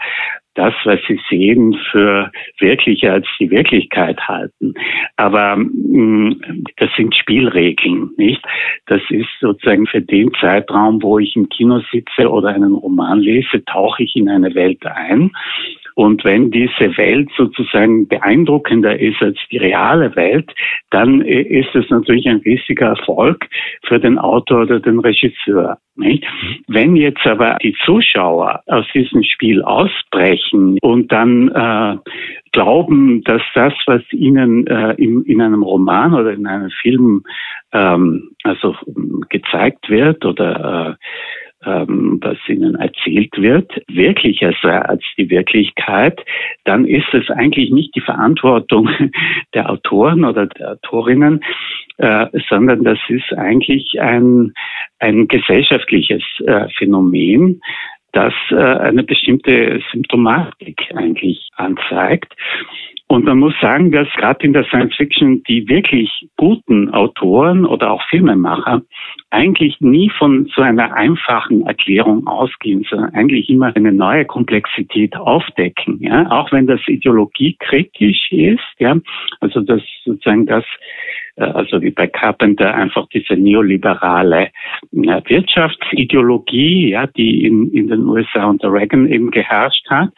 das, 0.55 0.73
was 0.85 0.99
sie 1.07 1.19
sehen, 1.29 1.77
für 1.91 2.31
wirklicher 2.59 3.13
als 3.13 3.27
die 3.39 3.51
Wirklichkeit 3.51 4.19
halten. 4.21 4.73
Aber 5.17 5.57
mh, 5.57 5.65
mm, 5.67 6.63
das 6.77 6.89
sind 6.95 7.15
Spielregeln, 7.15 8.11
nicht? 8.17 8.41
Das 8.87 9.01
ist 9.09 9.27
sozusagen 9.41 9.85
für 9.85 10.01
den 10.01 10.31
Zeitraum, 10.39 11.01
wo 11.03 11.19
ich 11.19 11.35
im 11.35 11.49
Kino 11.49 11.81
sitze 11.91 12.29
oder 12.29 12.49
einen 12.49 12.73
Roman 12.73 13.19
lese, 13.19 13.63
tauche 13.65 14.03
ich 14.03 14.15
in 14.15 14.29
eine 14.29 14.55
Welt 14.55 14.85
ein. 14.85 15.31
Und 15.95 16.25
wenn 16.25 16.51
diese 16.51 16.97
Welt 16.97 17.29
sozusagen 17.37 18.07
beeindruckender 18.07 18.99
ist 18.99 19.21
als 19.21 19.37
die 19.49 19.57
reale 19.57 20.15
Welt, 20.15 20.51
dann 20.91 21.21
ist 21.21 21.73
es 21.73 21.89
natürlich 21.89 22.27
ein 22.27 22.41
riesiger 22.45 22.87
Erfolg 22.87 23.47
für 23.87 23.99
den 23.99 24.19
Autor 24.19 24.63
oder 24.63 24.79
den 24.81 24.99
Regisseur. 24.99 25.77
Nicht? 25.95 26.25
Wenn 26.67 26.97
jetzt 26.97 27.25
aber 27.25 27.57
die 27.63 27.75
Zuschauer 27.85 28.61
aus 28.67 28.85
diesem 28.93 29.23
Spiel 29.23 29.61
ausbrechen 29.63 30.77
und 30.81 31.09
dann 31.13 31.47
äh, 31.47 31.97
glauben, 32.51 33.23
dass 33.23 33.41
das, 33.53 33.73
was 33.85 34.01
ihnen 34.11 34.67
äh, 34.67 34.93
in, 34.93 35.23
in 35.23 35.41
einem 35.41 35.63
Roman 35.63 36.13
oder 36.13 36.33
in 36.33 36.45
einem 36.45 36.69
Film 36.81 37.23
ähm, 37.71 38.31
also 38.43 38.75
gezeigt 39.29 39.89
wird 39.89 40.25
oder 40.25 40.97
äh, 40.97 41.05
ähm, 41.65 42.19
was 42.21 42.37
ihnen 42.47 42.75
erzählt 42.75 43.31
wird, 43.37 43.71
wirklicher 43.87 44.53
sei 44.61 44.79
als 44.79 45.03
die 45.17 45.29
Wirklichkeit, 45.29 46.19
dann 46.63 46.85
ist 46.85 47.13
es 47.13 47.29
eigentlich 47.29 47.71
nicht 47.71 47.95
die 47.95 48.01
Verantwortung 48.01 48.89
der 49.53 49.69
Autoren 49.69 50.23
oder 50.23 50.47
der 50.47 50.73
Autorinnen, 50.73 51.43
äh, 51.97 52.27
sondern 52.49 52.83
das 52.83 52.99
ist 53.07 53.33
eigentlich 53.33 53.99
ein, 53.99 54.53
ein 54.99 55.27
gesellschaftliches 55.27 56.23
äh, 56.45 56.67
Phänomen, 56.77 57.61
das 58.11 58.33
äh, 58.49 58.55
eine 58.55 59.03
bestimmte 59.03 59.81
Symptomatik 59.91 60.81
eigentlich 60.95 61.49
anzeigt. 61.55 62.33
Und 63.07 63.25
man 63.25 63.37
muss 63.37 63.53
sagen, 63.61 63.91
dass 63.91 64.07
gerade 64.17 64.43
in 64.45 64.53
der 64.53 64.63
Science 64.65 64.95
Fiction 64.95 65.43
die 65.43 65.69
wirklich 65.69 66.09
guten 66.37 66.89
Autoren 66.89 67.65
oder 67.65 67.91
auch 67.91 68.01
Filmemacher 68.09 68.81
eigentlich 69.29 69.79
nie 69.79 70.09
von 70.09 70.49
so 70.55 70.63
einer 70.63 70.93
einfachen 70.95 71.67
Erklärung 71.67 72.25
ausgehen, 72.25 72.83
sondern 72.89 73.13
eigentlich 73.13 73.47
immer 73.49 73.75
eine 73.75 73.91
neue 73.91 74.25
Komplexität 74.25 75.15
aufdecken, 75.15 75.99
ja, 76.01 76.31
auch 76.31 76.51
wenn 76.51 76.65
das 76.65 76.81
ideologiekritisch 76.87 78.31
ist, 78.31 78.79
ja, 78.79 78.97
also 79.39 79.61
das 79.61 79.81
sozusagen 80.03 80.47
das 80.47 80.63
äh, 81.35 81.43
also 81.43 81.81
wie 81.81 81.91
bei 81.91 82.07
Carpenter 82.07 82.73
einfach 82.73 83.07
diese 83.09 83.33
neoliberale 83.33 84.49
Wirtschaftsideologie, 84.91 86.89
ja, 86.89 87.07
die 87.07 87.45
in, 87.45 87.71
in 87.71 87.87
den 87.87 88.05
USA 88.05 88.45
unter 88.45 88.71
Reagan 88.71 89.11
eben 89.11 89.31
geherrscht 89.31 89.85
hat. 89.89 90.11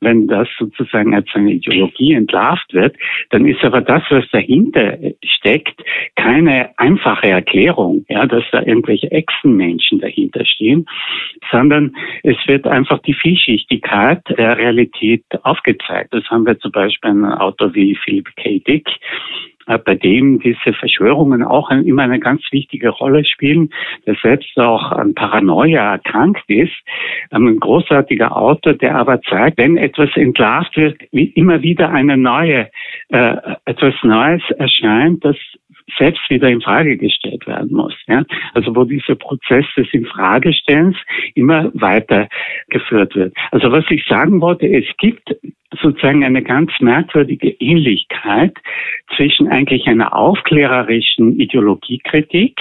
Wenn 0.00 0.26
das 0.26 0.48
sozusagen 0.58 1.14
als 1.14 1.28
eine 1.34 1.52
Ideologie 1.52 2.14
entlarvt 2.24 2.72
wird, 2.72 2.96
dann 3.30 3.46
ist 3.46 3.62
aber 3.62 3.80
das, 3.80 4.02
was 4.10 4.24
dahinter 4.30 4.96
steckt, 5.24 5.80
keine 6.16 6.70
einfache 6.78 7.28
Erklärung, 7.28 8.04
ja, 8.08 8.26
dass 8.26 8.44
da 8.50 8.62
irgendwelche 8.62 9.10
Echsenmenschen 9.10 10.00
dahinter 10.00 10.44
stehen, 10.44 10.86
sondern 11.50 11.94
es 12.22 12.36
wird 12.46 12.66
einfach 12.66 13.00
die 13.00 13.14
Vielschichtigkeit 13.14 14.22
der 14.38 14.56
Realität 14.56 15.24
aufgezeigt. 15.42 16.14
Das 16.14 16.24
haben 16.30 16.46
wir 16.46 16.58
zum 16.58 16.72
Beispiel 16.72 17.10
einen 17.10 17.24
Autor 17.26 17.74
wie 17.74 17.94
Philip 17.94 18.28
K. 18.36 18.60
Dick, 18.60 18.88
bei 19.66 19.94
dem 19.94 20.40
diese 20.40 20.72
Verschwörungen 20.72 21.42
auch 21.42 21.70
immer 21.70 22.02
eine 22.02 22.20
ganz 22.20 22.42
wichtige 22.50 22.90
Rolle 22.90 23.24
spielen, 23.24 23.70
der 24.06 24.16
selbst 24.22 24.58
auch 24.58 24.92
an 24.92 25.14
Paranoia 25.14 25.92
erkrankt 25.92 26.44
ist. 26.48 26.72
Ähm, 27.32 27.48
ein 27.48 27.60
großartiger 27.60 28.36
Autor, 28.36 28.74
der 28.74 28.96
aber 28.96 29.20
zeigt, 29.22 29.58
wenn 29.58 29.76
etwas 29.76 30.10
entlarvt 30.14 30.76
wird, 30.76 31.02
wie 31.12 31.26
immer 31.30 31.62
wieder 31.62 31.90
eine 31.90 32.16
neue, 32.16 32.68
äh, 33.08 33.36
etwas 33.64 33.94
Neues 34.02 34.42
erscheint, 34.58 35.24
das 35.24 35.36
selbst 35.98 36.28
wieder 36.28 36.48
in 36.48 36.60
Frage 36.60 36.96
gestellt 36.96 37.46
werden 37.46 37.72
muss. 37.72 37.94
Ja? 38.06 38.24
Also 38.54 38.74
wo 38.74 38.84
dieser 38.84 39.14
Prozess 39.14 39.64
des 39.76 39.86
Infragestellens 39.92 40.96
immer 41.34 41.70
weiter 41.74 42.28
geführt 42.68 43.14
wird. 43.14 43.34
Also 43.50 43.70
was 43.70 43.84
ich 43.90 44.04
sagen 44.08 44.40
wollte, 44.40 44.66
es 44.66 44.86
gibt 44.98 45.36
sozusagen 45.82 46.24
eine 46.24 46.42
ganz 46.42 46.72
merkwürdige 46.80 47.48
Ähnlichkeit 47.48 48.56
zwischen 49.16 49.48
eigentlich 49.48 49.86
einer 49.86 50.16
aufklärerischen 50.16 51.38
Ideologiekritik, 51.40 52.58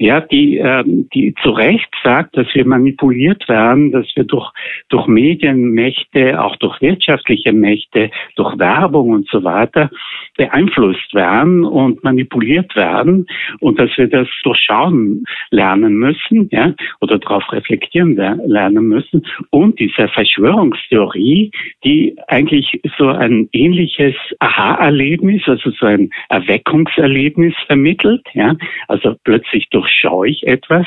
ja, 0.00 0.22
die, 0.22 0.56
ähm, 0.56 1.10
die 1.12 1.34
zu 1.42 1.50
Recht 1.50 1.90
sagt, 2.02 2.34
dass 2.34 2.46
wir 2.54 2.66
manipuliert 2.66 3.46
werden, 3.50 3.92
dass 3.92 4.06
wir 4.14 4.24
durch, 4.24 4.50
durch 4.88 5.06
Medienmächte, 5.06 6.42
auch 6.42 6.56
durch 6.56 6.80
wirtschaftliche 6.80 7.52
Mächte, 7.52 8.10
durch 8.34 8.58
Werbung 8.58 9.10
und 9.10 9.28
so 9.28 9.44
weiter 9.44 9.90
beeinflusst 10.38 11.14
werden 11.14 11.66
und 11.66 12.02
manipuliert 12.02 12.74
werden 12.76 13.26
und 13.58 13.78
dass 13.78 13.90
wir 13.98 14.08
das 14.08 14.26
durchschauen 14.42 15.22
lernen 15.50 15.96
müssen, 15.96 16.48
ja, 16.50 16.72
oder 17.02 17.18
darauf 17.18 17.44
reflektieren 17.52 18.16
lernen 18.16 18.88
müssen. 18.88 19.26
Und 19.50 19.78
diese 19.78 20.08
Verschwörungstheorie, 20.08 21.50
die 21.84 22.16
eigentlich 22.28 22.80
so 22.96 23.08
ein 23.08 23.50
ähnliches 23.52 24.14
Aha-Erlebnis, 24.38 25.42
also 25.46 25.70
so 25.72 25.84
ein 25.84 26.08
Erweckungserlebnis 26.30 27.52
vermittelt, 27.66 28.22
ja, 28.32 28.56
also 28.88 29.14
plötzlich 29.24 29.68
durchschaue 29.90 30.28
ich 30.28 30.46
etwas, 30.46 30.86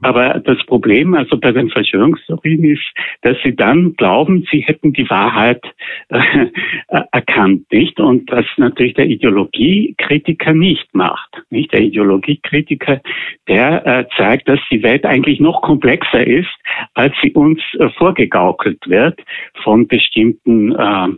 aber 0.00 0.40
das 0.40 0.58
Problem 0.66 1.14
also 1.14 1.38
bei 1.38 1.52
den 1.52 1.70
Verschwörungstheorien 1.70 2.64
ist, 2.64 2.84
dass 3.22 3.36
sie 3.42 3.54
dann 3.54 3.94
glauben, 3.94 4.46
sie 4.50 4.60
hätten 4.60 4.92
die 4.92 5.08
Wahrheit 5.08 5.62
äh, 6.08 6.46
erkannt, 7.12 7.70
nicht? 7.72 8.00
Und 8.00 8.30
das 8.30 8.44
natürlich 8.56 8.94
der 8.94 9.06
Ideologiekritiker 9.06 10.52
nicht 10.52 10.94
macht. 10.94 11.42
Nicht 11.50 11.72
der 11.72 11.80
Ideologiekritiker, 11.80 13.00
der 13.48 13.86
äh, 13.86 14.06
zeigt, 14.16 14.48
dass 14.48 14.60
die 14.70 14.82
Welt 14.82 15.04
eigentlich 15.04 15.40
noch 15.40 15.62
komplexer 15.62 16.26
ist, 16.26 16.50
als 16.94 17.14
sie 17.22 17.32
uns 17.32 17.60
äh, 17.78 17.88
vorgegaukelt 17.90 18.78
wird 18.86 19.20
von 19.62 19.86
bestimmten 19.86 20.72
äh, 20.72 21.08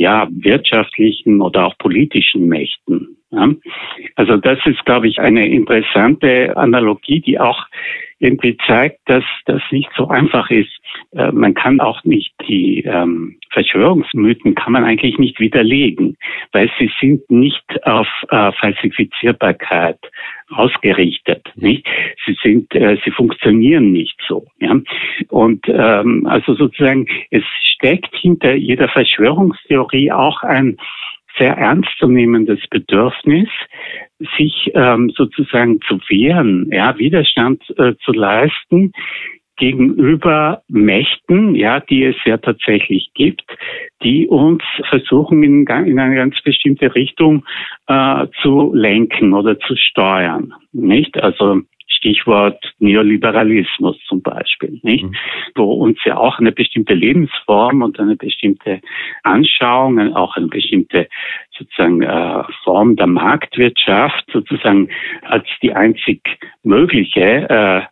ja 0.00 0.28
wirtschaftlichen 0.30 1.40
oder 1.42 1.66
auch 1.66 1.78
politischen 1.78 2.48
Mächten. 2.48 3.16
Ja? 3.30 3.50
Also 4.16 4.38
das 4.38 4.58
ist, 4.64 4.84
glaube 4.86 5.08
ich, 5.08 5.18
eine 5.20 5.46
interessante 5.46 6.56
Analogie, 6.56 7.20
die 7.20 7.38
auch 7.38 7.66
irgendwie 8.18 8.56
zeigt, 8.66 9.00
dass 9.06 9.24
das 9.46 9.62
nicht 9.70 9.90
so 9.96 10.08
einfach 10.08 10.50
ist. 10.50 10.70
Äh, 11.12 11.32
man 11.32 11.54
kann 11.54 11.80
auch 11.80 12.04
nicht 12.04 12.34
die 12.48 12.82
ähm, 12.82 13.38
Verschwörungsmythen 13.50 14.54
kann 14.54 14.72
man 14.72 14.84
eigentlich 14.84 15.18
nicht 15.18 15.40
widerlegen, 15.40 16.16
weil 16.52 16.70
sie 16.78 16.90
sind 17.00 17.30
nicht 17.30 17.64
auf 17.84 18.08
äh, 18.30 18.52
Falsifizierbarkeit 18.52 19.98
ausgerichtet. 20.50 21.46
Nicht? 21.56 21.86
Sie 22.26 22.36
sind, 22.42 22.74
äh, 22.74 22.96
sie 23.04 23.10
funktionieren 23.10 23.92
nicht 23.92 24.18
so. 24.26 24.46
Ja? 24.60 24.80
Und 25.28 25.66
ähm, 25.68 26.26
also 26.26 26.54
sozusagen 26.54 27.06
es 27.30 27.44
steckt 27.62 28.14
hinter 28.16 28.54
jeder 28.54 28.88
Verschwörungstheorie 28.88 30.12
auch 30.12 30.42
ein 30.42 30.76
sehr 31.38 31.56
ernstzunehmendes 31.56 32.60
Bedürfnis, 32.68 33.48
sich 34.36 34.70
ähm, 34.74 35.10
sozusagen 35.16 35.80
zu 35.82 35.98
wehren, 36.08 36.68
ja, 36.72 36.98
Widerstand 36.98 37.62
äh, 37.78 37.94
zu 38.04 38.12
leisten 38.12 38.92
gegenüber 39.60 40.62
Mächten, 40.68 41.54
ja, 41.54 41.80
die 41.80 42.04
es 42.04 42.16
ja 42.24 42.38
tatsächlich 42.38 43.10
gibt, 43.14 43.44
die 44.02 44.26
uns 44.26 44.62
versuchen 44.88 45.42
in, 45.42 45.66
in 45.66 45.98
eine 45.98 46.14
ganz 46.16 46.40
bestimmte 46.42 46.94
Richtung 46.94 47.44
äh, 47.86 48.26
zu 48.42 48.72
lenken 48.74 49.34
oder 49.34 49.60
zu 49.60 49.76
steuern, 49.76 50.54
nicht? 50.72 51.22
Also 51.22 51.60
Stichwort 51.86 52.58
Neoliberalismus 52.78 53.98
zum 54.08 54.22
Beispiel, 54.22 54.80
nicht? 54.82 55.04
Mhm. 55.04 55.14
Wo 55.54 55.72
uns 55.72 55.98
ja 56.04 56.16
auch 56.16 56.38
eine 56.38 56.52
bestimmte 56.52 56.94
Lebensform 56.94 57.82
und 57.82 58.00
eine 58.00 58.16
bestimmte 58.16 58.80
Anschauung, 59.22 60.16
auch 60.16 60.36
eine 60.36 60.46
bestimmte 60.46 61.08
sozusagen 61.58 62.00
äh, 62.00 62.42
Form 62.64 62.96
der 62.96 63.06
Marktwirtschaft 63.06 64.24
sozusagen 64.32 64.88
als 65.22 65.46
die 65.60 65.74
einzig 65.74 66.22
mögliche 66.62 67.50
äh, 67.50 67.82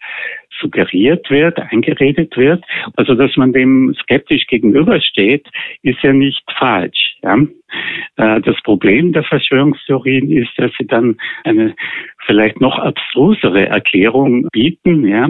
suggeriert 0.61 1.31
wird, 1.31 1.59
eingeredet 1.59 2.37
wird. 2.37 2.65
Also 2.97 3.15
dass 3.15 3.37
man 3.37 3.53
dem 3.53 3.95
skeptisch 4.03 4.47
gegenübersteht, 4.47 5.47
ist 5.83 6.03
ja 6.03 6.13
nicht 6.13 6.43
falsch. 6.59 7.17
Ja? 7.23 7.37
Äh, 8.17 8.41
das 8.41 8.57
Problem 8.63 9.13
der 9.13 9.25
Verschwörungstheorien 9.25 10.31
ist, 10.31 10.51
dass 10.57 10.73
sie 10.79 10.87
dann 10.87 11.19
eine 11.45 11.75
vielleicht 12.27 12.61
noch 12.61 12.79
abstrusere 12.79 13.67
Erklärung 13.67 14.49
bieten, 14.53 15.07
ja, 15.07 15.29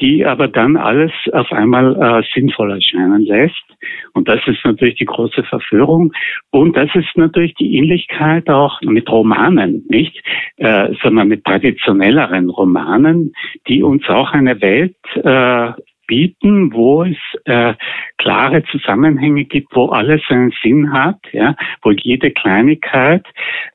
die 0.00 0.24
aber 0.24 0.48
dann 0.48 0.76
alles 0.76 1.12
auf 1.32 1.50
einmal 1.52 1.96
äh, 1.96 2.22
sinnvoll 2.34 2.72
erscheinen 2.72 3.24
lässt. 3.24 3.54
Und 4.12 4.28
das 4.28 4.40
ist 4.46 4.64
natürlich 4.64 4.96
die 4.96 5.04
große 5.04 5.42
Verführung. 5.44 6.12
Und 6.50 6.76
das 6.76 6.90
ist 6.94 7.16
natürlich 7.16 7.54
die 7.54 7.76
Ähnlichkeit 7.76 8.48
auch 8.48 8.80
mit 8.82 9.10
Romanen, 9.10 9.84
nicht? 9.88 10.22
Äh, 10.56 10.94
sondern 11.02 11.28
mit 11.28 11.44
traditionelleren 11.44 12.50
Romanen, 12.50 13.32
die 13.68 13.82
uns 13.82 14.08
auch 14.08 14.32
eine 14.32 14.60
Welt 14.60 14.96
äh, 15.14 15.72
bieten, 16.10 16.72
wo 16.72 17.04
es 17.04 17.16
äh, 17.44 17.74
klare 18.18 18.64
Zusammenhänge 18.64 19.44
gibt, 19.44 19.68
wo 19.76 19.86
alles 19.86 20.20
einen 20.28 20.52
Sinn 20.60 20.92
hat, 20.92 21.20
ja, 21.30 21.54
wo 21.82 21.92
jede 21.92 22.32
Kleinigkeit, 22.32 23.24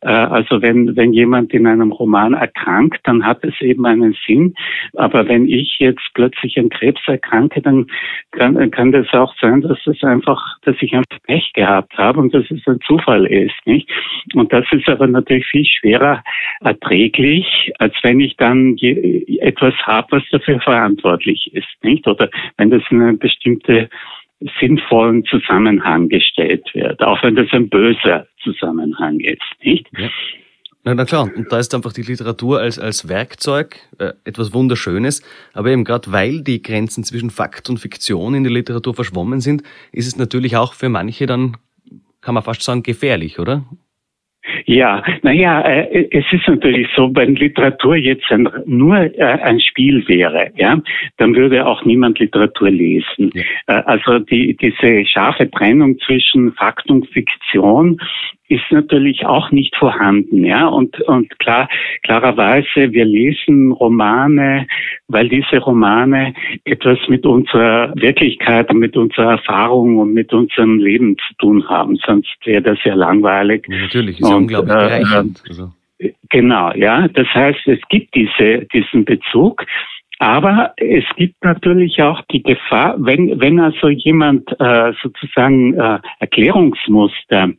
äh, 0.01 0.09
also 0.09 0.61
wenn, 0.61 0.97
wenn 0.97 1.13
jemand 1.13 1.53
in 1.53 1.65
einem 1.65 1.93
Roman 1.93 2.33
erkrankt, 2.33 2.99
dann 3.05 3.25
hat 3.25 3.41
es 3.45 3.59
eben 3.61 3.85
einen 3.85 4.17
Sinn. 4.27 4.53
Aber 4.95 5.29
wenn 5.29 5.47
ich 5.47 5.77
jetzt 5.79 6.03
plötzlich 6.13 6.59
an 6.59 6.67
Krebs 6.69 7.01
erkranke, 7.07 7.61
dann 7.61 7.87
kann, 8.31 8.69
kann 8.69 8.91
das 8.91 9.07
auch 9.13 9.33
sein, 9.39 9.61
dass 9.61 9.79
es 9.87 10.03
einfach, 10.03 10.41
dass 10.63 10.75
ich 10.81 10.93
einfach 10.93 11.21
Pech 11.23 11.53
gehabt 11.53 11.97
habe 11.97 12.19
und 12.19 12.33
dass 12.33 12.51
es 12.51 12.67
ein 12.67 12.81
Zufall 12.85 13.25
ist, 13.27 13.55
nicht? 13.63 13.89
Und 14.33 14.51
das 14.51 14.65
ist 14.71 14.89
aber 14.89 15.07
natürlich 15.07 15.45
viel 15.47 15.65
schwerer 15.65 16.21
erträglich, 16.59 17.71
als 17.79 17.93
wenn 18.03 18.19
ich 18.19 18.35
dann 18.35 18.75
je, 18.75 19.39
etwas 19.39 19.73
habe, 19.83 20.17
was 20.17 20.23
dafür 20.31 20.59
verantwortlich 20.59 21.49
ist, 21.53 21.67
nicht? 21.81 22.05
Oder 22.07 22.24
wenn 22.57 22.69
das 22.69 22.81
in 22.89 23.01
eine 23.01 23.17
bestimmte 23.17 23.89
sinnvollen 24.59 25.23
Zusammenhang 25.25 26.09
gestellt 26.09 26.67
wird, 26.73 27.01
auch 27.01 27.21
wenn 27.23 27.35
das 27.35 27.47
ein 27.51 27.69
böser 27.69 28.27
Zusammenhang 28.43 29.19
ist, 29.19 29.41
nicht? 29.63 29.88
Ja. 29.97 30.09
Na, 30.83 30.93
na 30.93 31.05
klar, 31.05 31.31
und 31.35 31.51
da 31.51 31.57
ist 31.57 31.73
einfach 31.73 31.93
die 31.93 32.03
Literatur 32.03 32.59
als, 32.59 32.77
als 32.77 33.09
Werkzeug 33.09 33.77
äh, 33.97 34.13
etwas 34.23 34.53
Wunderschönes, 34.53 35.23
aber 35.53 35.71
eben 35.71 35.83
gerade 35.83 36.11
weil 36.11 36.43
die 36.43 36.61
Grenzen 36.61 37.03
zwischen 37.03 37.31
Fakt 37.31 37.71
und 37.71 37.79
Fiktion 37.79 38.35
in 38.35 38.43
der 38.43 38.53
Literatur 38.53 38.93
verschwommen 38.93 39.41
sind, 39.41 39.63
ist 39.91 40.05
es 40.05 40.15
natürlich 40.15 40.57
auch 40.57 40.73
für 40.73 40.89
manche 40.89 41.25
dann, 41.25 41.57
kann 42.21 42.35
man 42.35 42.43
fast 42.43 42.61
sagen, 42.61 42.83
gefährlich, 42.83 43.39
oder? 43.39 43.63
Ja, 44.65 45.03
naja, 45.21 45.62
äh, 45.62 46.08
es 46.12 46.25
ist 46.31 46.47
natürlich 46.47 46.88
so, 46.95 47.10
wenn 47.15 47.36
Literatur 47.36 47.95
jetzt 47.95 48.31
ein, 48.31 48.47
nur 48.65 48.95
äh, 48.97 49.21
ein 49.21 49.60
Spiel 49.60 50.08
wäre, 50.08 50.51
ja, 50.55 50.79
dann 51.17 51.36
würde 51.36 51.65
auch 51.65 51.84
niemand 51.86 52.19
Literatur 52.19 52.69
lesen. 52.69 53.31
Ja. 53.34 53.43
Äh, 53.67 53.84
also 53.86 54.19
die, 54.19 54.55
diese 54.55 55.05
scharfe 55.05 55.49
Trennung 55.49 55.97
zwischen 55.99 56.53
Fakt 56.53 56.89
und 56.89 57.08
Fiktion 57.10 57.99
ist 58.47 58.63
natürlich 58.69 59.25
auch 59.25 59.51
nicht 59.51 59.75
vorhanden, 59.75 60.45
ja. 60.45 60.67
Und, 60.67 60.99
und 61.01 61.38
klar, 61.39 61.67
klarerweise, 62.03 62.91
wir 62.91 63.05
lesen 63.05 63.71
Romane, 63.71 64.67
weil 65.08 65.29
diese 65.29 65.58
Romane 65.58 66.34
etwas 66.63 66.99
mit 67.08 67.25
unserer 67.25 67.93
Wirklichkeit 67.95 68.69
und 68.69 68.79
mit 68.79 68.95
unserer 68.97 69.31
Erfahrung 69.31 69.97
und 69.97 70.13
mit 70.13 70.31
unserem 70.34 70.77
Leben 70.79 71.17
zu 71.17 71.34
tun 71.39 71.67
haben. 71.67 71.97
Sonst 72.05 72.36
wäre 72.45 72.62
das 72.62 72.77
ja 72.84 72.93
langweilig. 72.93 73.67
Natürlich, 73.67 74.19
ist 74.19 74.25
und, 74.25 74.31
ja 74.31 74.38
unglaublich 74.38 74.75
äh, 74.75 74.75
bereichernd. 74.75 75.43
Also. 75.47 75.71
Genau, 76.29 76.71
ja. 76.73 77.08
Das 77.08 77.27
heißt, 77.34 77.67
es 77.67 77.79
gibt 77.89 78.13
diese, 78.15 78.65
diesen 78.73 79.05
Bezug. 79.05 79.65
Aber 80.19 80.73
es 80.77 81.03
gibt 81.17 81.43
natürlich 81.43 82.01
auch 82.01 82.21
die 82.31 82.41
Gefahr, 82.41 82.95
wenn, 82.99 83.39
wenn 83.41 83.60
also 83.60 83.89
jemand 83.89 84.49
äh, 84.60 84.93
sozusagen 85.03 85.73
äh, 85.73 85.99
Erklärungsmuster 86.19 87.49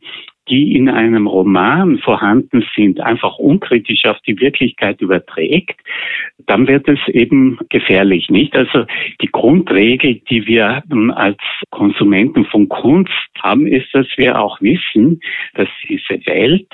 die 0.49 0.75
in 0.75 0.89
einem 0.89 1.27
Roman 1.27 1.97
vorhanden 1.99 2.65
sind, 2.75 2.99
einfach 2.99 3.37
unkritisch 3.37 4.05
auf 4.05 4.19
die 4.21 4.39
Wirklichkeit 4.39 5.01
überträgt, 5.01 5.79
dann 6.45 6.67
wird 6.67 6.87
es 6.87 6.99
eben 7.07 7.59
gefährlich, 7.69 8.29
nicht? 8.29 8.55
Also 8.55 8.85
die 9.21 9.31
Grundregel, 9.31 10.21
die 10.29 10.47
wir 10.47 10.83
ähm, 10.91 11.11
als 11.11 11.37
Konsumenten 11.69 12.45
von 12.45 12.69
Kunst 12.69 13.11
haben, 13.41 13.67
ist, 13.67 13.87
dass 13.93 14.07
wir 14.15 14.39
auch 14.39 14.61
wissen, 14.61 15.19
dass 15.55 15.67
diese 15.87 16.25
Welt, 16.25 16.67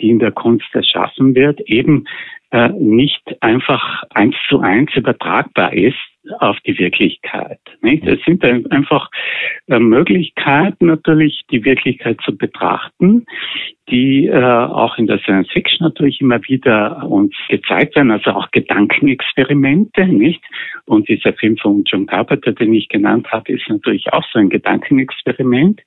die 0.00 0.10
in 0.10 0.18
der 0.18 0.32
Kunst 0.32 0.68
erschaffen 0.72 1.34
wird, 1.34 1.60
eben 1.62 2.04
äh, 2.50 2.70
nicht 2.70 3.22
einfach 3.42 4.04
eins 4.14 4.36
zu 4.48 4.60
eins 4.60 4.94
übertragbar 4.94 5.72
ist 5.72 5.98
auf 6.40 6.58
die 6.66 6.78
Wirklichkeit. 6.78 7.60
Nicht? 7.80 8.06
Es 8.06 8.20
sind 8.24 8.44
einfach 8.44 9.10
äh, 9.68 9.78
Möglichkeiten 9.78 10.86
natürlich, 10.86 11.42
die 11.50 11.64
Wirklichkeit 11.64 12.18
zu 12.24 12.36
betrachten, 12.36 13.24
die 13.90 14.26
äh, 14.26 14.34
auch 14.34 14.98
in 14.98 15.06
der 15.06 15.18
Science 15.20 15.50
Fiction 15.50 15.86
natürlich 15.86 16.20
immer 16.20 16.42
wieder 16.44 17.06
uns 17.08 17.34
gezeigt 17.48 17.96
werden, 17.96 18.10
also 18.10 18.30
auch 18.30 18.50
Gedankenexperimente, 18.50 20.06
nicht? 20.06 20.42
Und 20.84 21.08
dieser 21.08 21.32
Film 21.32 21.56
von 21.56 21.84
John 21.86 22.06
Carpenter, 22.06 22.52
den 22.52 22.74
ich 22.74 22.88
genannt 22.88 23.30
habe, 23.30 23.52
ist 23.52 23.68
natürlich 23.68 24.12
auch 24.12 24.24
so 24.32 24.38
ein 24.38 24.50
Gedankenexperiment. 24.50 25.80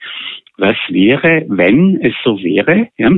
Was 0.58 0.78
wäre, 0.90 1.46
wenn 1.48 2.00
es 2.02 2.14
so 2.24 2.42
wäre, 2.42 2.90
ja, 2.98 3.10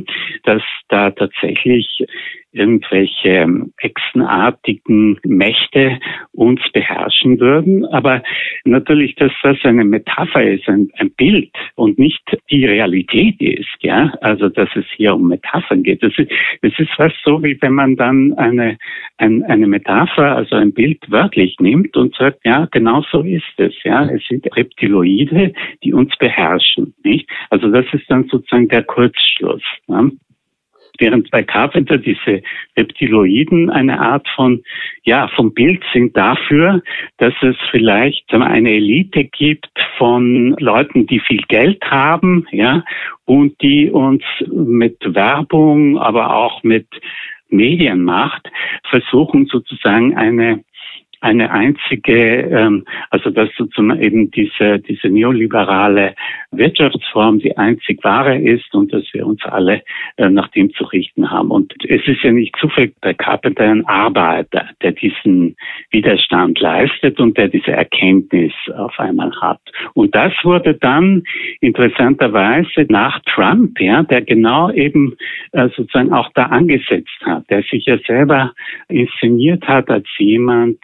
dass 0.43 0.61
da 0.89 1.11
tatsächlich 1.11 2.05
irgendwelche 2.53 3.47
echsenartigen 3.77 5.19
Mächte 5.23 5.99
uns 6.31 6.61
beherrschen 6.71 7.39
würden. 7.39 7.85
Aber 7.85 8.23
natürlich, 8.63 9.15
dass 9.15 9.31
das 9.41 9.57
eine 9.63 9.83
Metapher 9.83 10.43
ist, 10.43 10.67
ein, 10.69 10.89
ein, 10.97 11.11
Bild 11.11 11.51
und 11.75 11.99
nicht 11.99 12.21
die 12.49 12.65
Realität 12.65 13.39
ist, 13.41 13.69
ja. 13.81 14.13
Also, 14.21 14.49
dass 14.49 14.69
es 14.75 14.85
hier 14.95 15.15
um 15.15 15.27
Metaphern 15.27 15.83
geht. 15.83 16.01
Das 16.03 16.13
ist, 16.17 16.31
das 16.61 16.73
ist 16.77 16.89
was 16.97 17.13
so, 17.23 17.43
wie 17.43 17.57
wenn 17.61 17.73
man 17.73 17.95
dann 17.95 18.33
eine, 18.33 18.77
ein, 19.17 19.43
eine 19.43 19.67
Metapher, 19.67 20.35
also 20.35 20.55
ein 20.55 20.73
Bild 20.73 20.99
wörtlich 21.09 21.57
nimmt 21.59 21.95
und 21.97 22.15
sagt, 22.15 22.39
ja, 22.45 22.67
genau 22.71 23.03
so 23.11 23.21
ist 23.21 23.43
es, 23.57 23.73
ja. 23.83 24.05
Es 24.05 24.23
sind 24.27 24.45
Reptiloide, 24.55 25.53
die 25.83 25.93
uns 25.93 26.15
beherrschen, 26.17 26.93
nicht? 27.03 27.29
Also, 27.49 27.69
das 27.69 27.85
ist 27.93 28.09
dann 28.09 28.25
sozusagen 28.25 28.67
der 28.67 28.83
Kurzschluss. 28.83 29.63
Ja? 29.87 30.09
Während 30.99 31.31
bei 31.31 31.43
Carpenter 31.43 31.97
diese 31.97 32.41
Reptiloiden 32.77 33.69
eine 33.69 33.99
Art 33.99 34.27
von, 34.35 34.63
ja, 35.03 35.27
vom 35.35 35.53
Bild 35.53 35.83
sind 35.93 36.15
dafür, 36.15 36.81
dass 37.17 37.33
es 37.41 37.55
vielleicht 37.71 38.31
eine 38.33 38.71
Elite 38.71 39.25
gibt 39.25 39.71
von 39.97 40.55
Leuten, 40.59 41.07
die 41.07 41.19
viel 41.19 41.41
Geld 41.47 41.83
haben, 41.85 42.45
ja, 42.51 42.83
und 43.25 43.59
die 43.61 43.89
uns 43.89 44.23
mit 44.47 44.97
Werbung, 45.03 45.97
aber 45.97 46.35
auch 46.35 46.63
mit 46.63 46.87
Medienmacht 47.49 48.49
versuchen 48.89 49.45
sozusagen 49.45 50.17
eine 50.17 50.63
eine 51.23 51.51
einzige, 51.51 52.41
ähm, 52.41 52.85
also 53.09 53.29
dass 53.29 53.49
sozusagen 53.57 54.01
eben 54.01 54.29
diese, 54.31 54.79
diese 54.79 55.07
neoliberale 55.07 56.15
Wirtschaftsform 56.51 57.39
die 57.39 57.57
einzig 57.57 58.03
wahre 58.03 58.37
ist 58.37 58.73
und 58.75 58.91
dass 58.93 59.03
wir 59.13 59.25
uns 59.25 59.43
alle 59.45 59.83
äh, 60.17 60.29
nach 60.29 60.49
dem 60.49 60.73
zu 60.73 60.83
richten 60.83 61.31
haben. 61.31 61.49
Und 61.49 61.73
es 61.87 62.05
ist 62.07 62.23
ja 62.23 62.31
nicht 62.31 62.55
zufällig 62.59 62.93
bei 63.01 63.13
Carpenter 63.13 63.63
ein 63.63 63.85
Arbeiter, 63.85 64.69
der 64.81 64.91
diesen 64.91 65.55
Widerstand 65.91 66.59
leistet 66.59 67.19
und 67.19 67.37
der 67.37 67.47
diese 67.47 67.71
Erkenntnis 67.71 68.53
auf 68.75 68.99
einmal 68.99 69.31
hat. 69.39 69.61
Und 69.93 70.13
das 70.15 70.33
wurde 70.43 70.73
dann 70.73 71.23
interessanterweise 71.61 72.85
nach 72.89 73.19
Trump, 73.33 73.79
ja, 73.79 74.03
der 74.03 74.21
genau 74.21 74.71
eben 74.71 75.15
äh, 75.53 75.69
sozusagen 75.75 76.11
auch 76.11 76.29
da 76.33 76.43
angesetzt 76.47 77.19
hat, 77.21 77.49
der 77.49 77.63
sich 77.63 77.85
ja 77.85 77.97
selber 78.05 78.51
inszeniert 78.89 79.65
hat 79.67 79.89
als 79.89 80.07
jemand, 80.17 80.79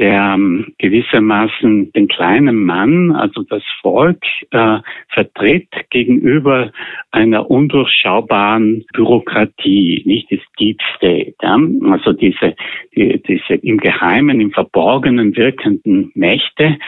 der 0.00 0.34
ähm, 0.34 0.72
gewissermaßen 0.78 1.92
den 1.92 2.08
kleinen 2.08 2.64
Mann, 2.64 3.12
also 3.12 3.42
das 3.42 3.62
Volk, 3.82 4.22
äh, 4.50 4.78
vertritt 5.08 5.68
gegenüber 5.90 6.72
einer 7.10 7.50
undurchschaubaren 7.50 8.86
Bürokratie, 8.94 10.02
nicht 10.06 10.32
das 10.32 10.40
Deep 10.58 10.80
State. 10.96 11.34
Ja? 11.42 11.58
Also 11.90 12.14
diese, 12.14 12.56
die, 12.96 13.22
diese 13.22 13.54
im 13.62 13.76
Geheimen, 13.76 14.40
im 14.40 14.52
Verborgenen 14.52 15.36
wirkenden 15.36 16.10
Mächte, 16.14 16.78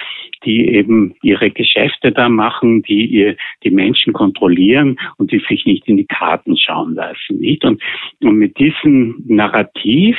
die 0.44 0.68
eben 0.68 1.14
ihre 1.22 1.50
Geschäfte 1.50 2.12
da 2.12 2.28
machen, 2.28 2.82
die 2.82 3.06
ihr, 3.06 3.36
die 3.62 3.70
Menschen 3.70 4.12
kontrollieren 4.12 4.98
und 5.16 5.32
die 5.32 5.42
sich 5.48 5.64
nicht 5.66 5.86
in 5.88 5.96
die 5.96 6.06
Karten 6.06 6.56
schauen 6.56 6.94
lassen, 6.94 7.38
nicht? 7.38 7.64
Und, 7.64 7.82
und 8.22 8.36
mit 8.36 8.58
diesem 8.58 9.22
Narrativ 9.26 10.16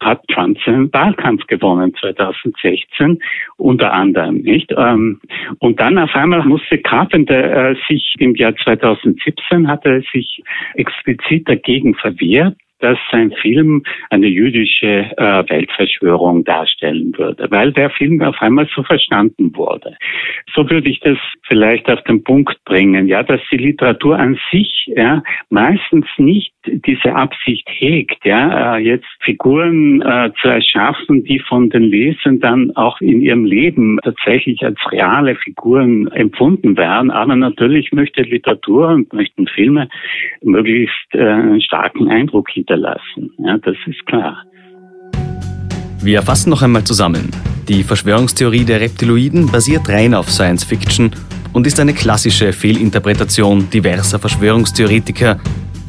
hat 0.00 0.26
Trump 0.28 0.58
seinen 0.64 0.92
Wahlkampf 0.92 1.46
gewonnen 1.46 1.94
2016 2.00 3.18
unter 3.56 3.92
anderem, 3.92 4.36
nicht? 4.38 4.72
Ähm, 4.76 5.20
und 5.58 5.80
dann 5.80 5.98
auf 5.98 6.14
einmal 6.14 6.44
musste 6.44 6.78
Carpenter 6.78 7.70
äh, 7.70 7.76
sich 7.88 8.14
im 8.18 8.34
Jahr 8.34 8.54
2017 8.56 9.68
hat 9.68 9.84
er 9.84 10.02
sich 10.12 10.42
explizit 10.74 11.48
dagegen 11.48 11.94
verwehrt, 11.94 12.56
dass 12.80 12.98
sein 13.10 13.32
Film 13.40 13.82
eine 14.10 14.26
jüdische 14.26 15.10
äh, 15.16 15.44
Weltverschwörung 15.48 16.44
darstellen 16.44 17.12
würde, 17.16 17.46
weil 17.50 17.72
der 17.72 17.90
Film 17.90 18.22
auf 18.22 18.40
einmal 18.40 18.68
so 18.74 18.82
verstanden 18.82 19.54
wurde. 19.56 19.96
So 20.54 20.68
würde 20.68 20.88
ich 20.88 21.00
das 21.00 21.18
vielleicht 21.46 21.90
auf 21.90 22.02
den 22.02 22.22
Punkt 22.22 22.62
bringen, 22.64 23.08
ja, 23.08 23.22
dass 23.22 23.40
die 23.50 23.56
Literatur 23.56 24.18
an 24.18 24.38
sich 24.50 24.86
ja, 24.94 25.22
meistens 25.50 26.06
nicht 26.18 26.52
diese 26.66 27.14
Absicht 27.14 27.66
hegt, 27.68 28.24
ja, 28.24 28.76
äh, 28.76 28.78
jetzt 28.78 29.06
Figuren 29.20 30.02
äh, 30.02 30.30
zu 30.40 30.48
erschaffen, 30.48 31.24
die 31.24 31.38
von 31.38 31.70
den 31.70 31.84
Lesern 31.84 32.40
dann 32.40 32.74
auch 32.76 33.00
in 33.00 33.20
ihrem 33.20 33.44
Leben 33.44 33.98
tatsächlich 34.02 34.62
als 34.62 34.78
reale 34.90 35.36
Figuren 35.36 36.08
empfunden 36.08 36.76
werden. 36.76 37.10
Aber 37.10 37.36
natürlich 37.36 37.92
möchte 37.92 38.22
Literatur 38.22 38.88
und 38.88 39.12
möchten 39.12 39.46
Filme 39.46 39.88
möglichst 40.42 41.14
äh, 41.14 41.20
einen 41.20 41.60
starken 41.60 42.08
Eindruck 42.08 42.50
hinterlassen. 42.50 43.32
Ja, 43.38 43.58
das 43.58 43.76
ist 43.86 44.04
klar. 44.06 44.42
Wir 46.02 46.22
fassen 46.22 46.50
noch 46.50 46.62
einmal 46.62 46.84
zusammen. 46.84 47.30
Die 47.68 47.82
Verschwörungstheorie 47.82 48.64
der 48.64 48.80
Reptiloiden 48.80 49.50
basiert 49.50 49.88
rein 49.88 50.14
auf 50.14 50.30
Science 50.30 50.62
Fiction 50.62 51.10
und 51.52 51.66
ist 51.66 51.80
eine 51.80 51.94
klassische 51.94 52.52
Fehlinterpretation 52.52 53.68
diverser 53.70 54.18
Verschwörungstheoretiker, 54.18 55.40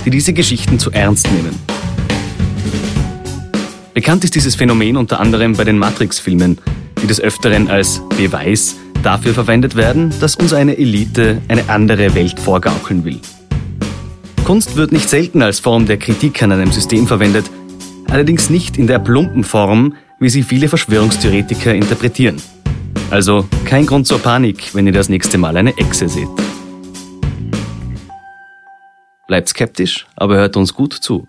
die 0.07 0.11
diese 0.11 0.31
Geschichten 0.31 0.79
zu 0.79 0.89
ernst 0.91 1.29
nehmen. 1.29 1.53
Bekannt 3.93 4.23
ist 4.23 4.35
dieses 4.35 4.55
Phänomen 4.55 4.95
unter 4.95 5.19
anderem 5.19 5.51
bei 5.51 5.65
den 5.65 5.77
Matrix-Filmen, 5.77 6.59
die 7.01 7.07
des 7.07 7.19
Öfteren 7.19 7.67
als 7.67 8.01
Beweis 8.15 8.77
dafür 9.03 9.33
verwendet 9.33 9.75
werden, 9.75 10.13
dass 10.21 10.37
uns 10.37 10.53
eine 10.53 10.77
Elite 10.77 11.41
eine 11.49 11.67
andere 11.67 12.15
Welt 12.15 12.39
vorgaukeln 12.39 13.03
will. 13.03 13.19
Kunst 14.45 14.77
wird 14.77 14.93
nicht 14.93 15.09
selten 15.09 15.41
als 15.41 15.59
Form 15.59 15.87
der 15.87 15.97
Kritik 15.97 16.41
an 16.41 16.53
einem 16.53 16.71
System 16.71 17.05
verwendet, 17.05 17.51
allerdings 18.07 18.49
nicht 18.49 18.77
in 18.77 18.87
der 18.87 18.99
plumpen 18.99 19.43
Form, 19.43 19.95
wie 20.21 20.29
sie 20.29 20.43
viele 20.43 20.69
Verschwörungstheoretiker 20.69 21.75
interpretieren. 21.75 22.37
Also 23.11 23.45
kein 23.65 23.85
Grund 23.85 24.07
zur 24.07 24.19
Panik, 24.19 24.73
wenn 24.73 24.87
ihr 24.87 24.93
das 24.93 25.09
nächste 25.09 25.37
Mal 25.37 25.57
eine 25.57 25.77
Echse 25.77 26.07
seht. 26.07 26.29
Bleibt 29.27 29.49
skeptisch, 29.49 30.07
aber 30.15 30.37
hört 30.37 30.55
uns 30.55 30.73
gut 30.73 30.93
zu. 30.93 31.27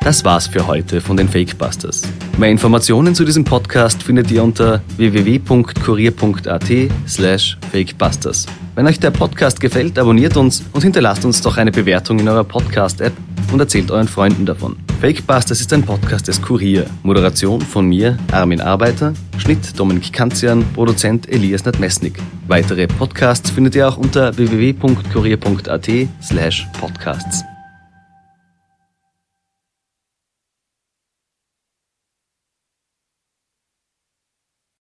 Das 0.00 0.24
war's 0.24 0.46
für 0.46 0.66
heute 0.66 1.00
von 1.02 1.16
den 1.16 1.28
Fakebusters. 1.28 2.02
Mehr 2.38 2.50
Informationen 2.50 3.14
zu 3.14 3.24
diesem 3.24 3.44
Podcast 3.44 4.02
findet 4.02 4.30
ihr 4.30 4.42
unter 4.42 4.80
www.kurier.at 4.96 6.64
slash 7.06 7.58
fakebusters. 7.70 8.46
Wenn 8.74 8.86
euch 8.86 8.98
der 9.00 9.10
Podcast 9.10 9.60
gefällt, 9.60 9.98
abonniert 9.98 10.36
uns 10.36 10.64
und 10.72 10.82
hinterlasst 10.82 11.24
uns 11.24 11.42
doch 11.42 11.58
eine 11.58 11.72
Bewertung 11.72 12.20
in 12.20 12.28
eurer 12.28 12.44
Podcast-App 12.44 13.12
und 13.52 13.60
erzählt 13.60 13.90
euren 13.90 14.08
Freunden 14.08 14.46
davon. 14.46 14.76
Fakebusters 15.00 15.60
ist 15.60 15.72
ein 15.72 15.82
Podcast 15.82 16.28
des 16.28 16.42
Kurier. 16.42 16.86
Moderation 17.02 17.60
von 17.60 17.86
mir, 17.86 18.16
Armin 18.32 18.60
Arbeiter, 18.60 19.12
Schnitt 19.38 19.78
Dominik 19.78 20.12
Kanzian, 20.12 20.64
Produzent 20.74 21.28
Elias 21.28 21.64
Nadmesnik. 21.64 22.18
Weitere 22.48 22.86
Podcasts 22.86 23.50
findet 23.50 23.76
ihr 23.76 23.88
auch 23.88 23.96
unter 23.96 24.36
www.kurier.at 24.36 25.88
slash 26.20 26.66
podcasts. 26.80 27.44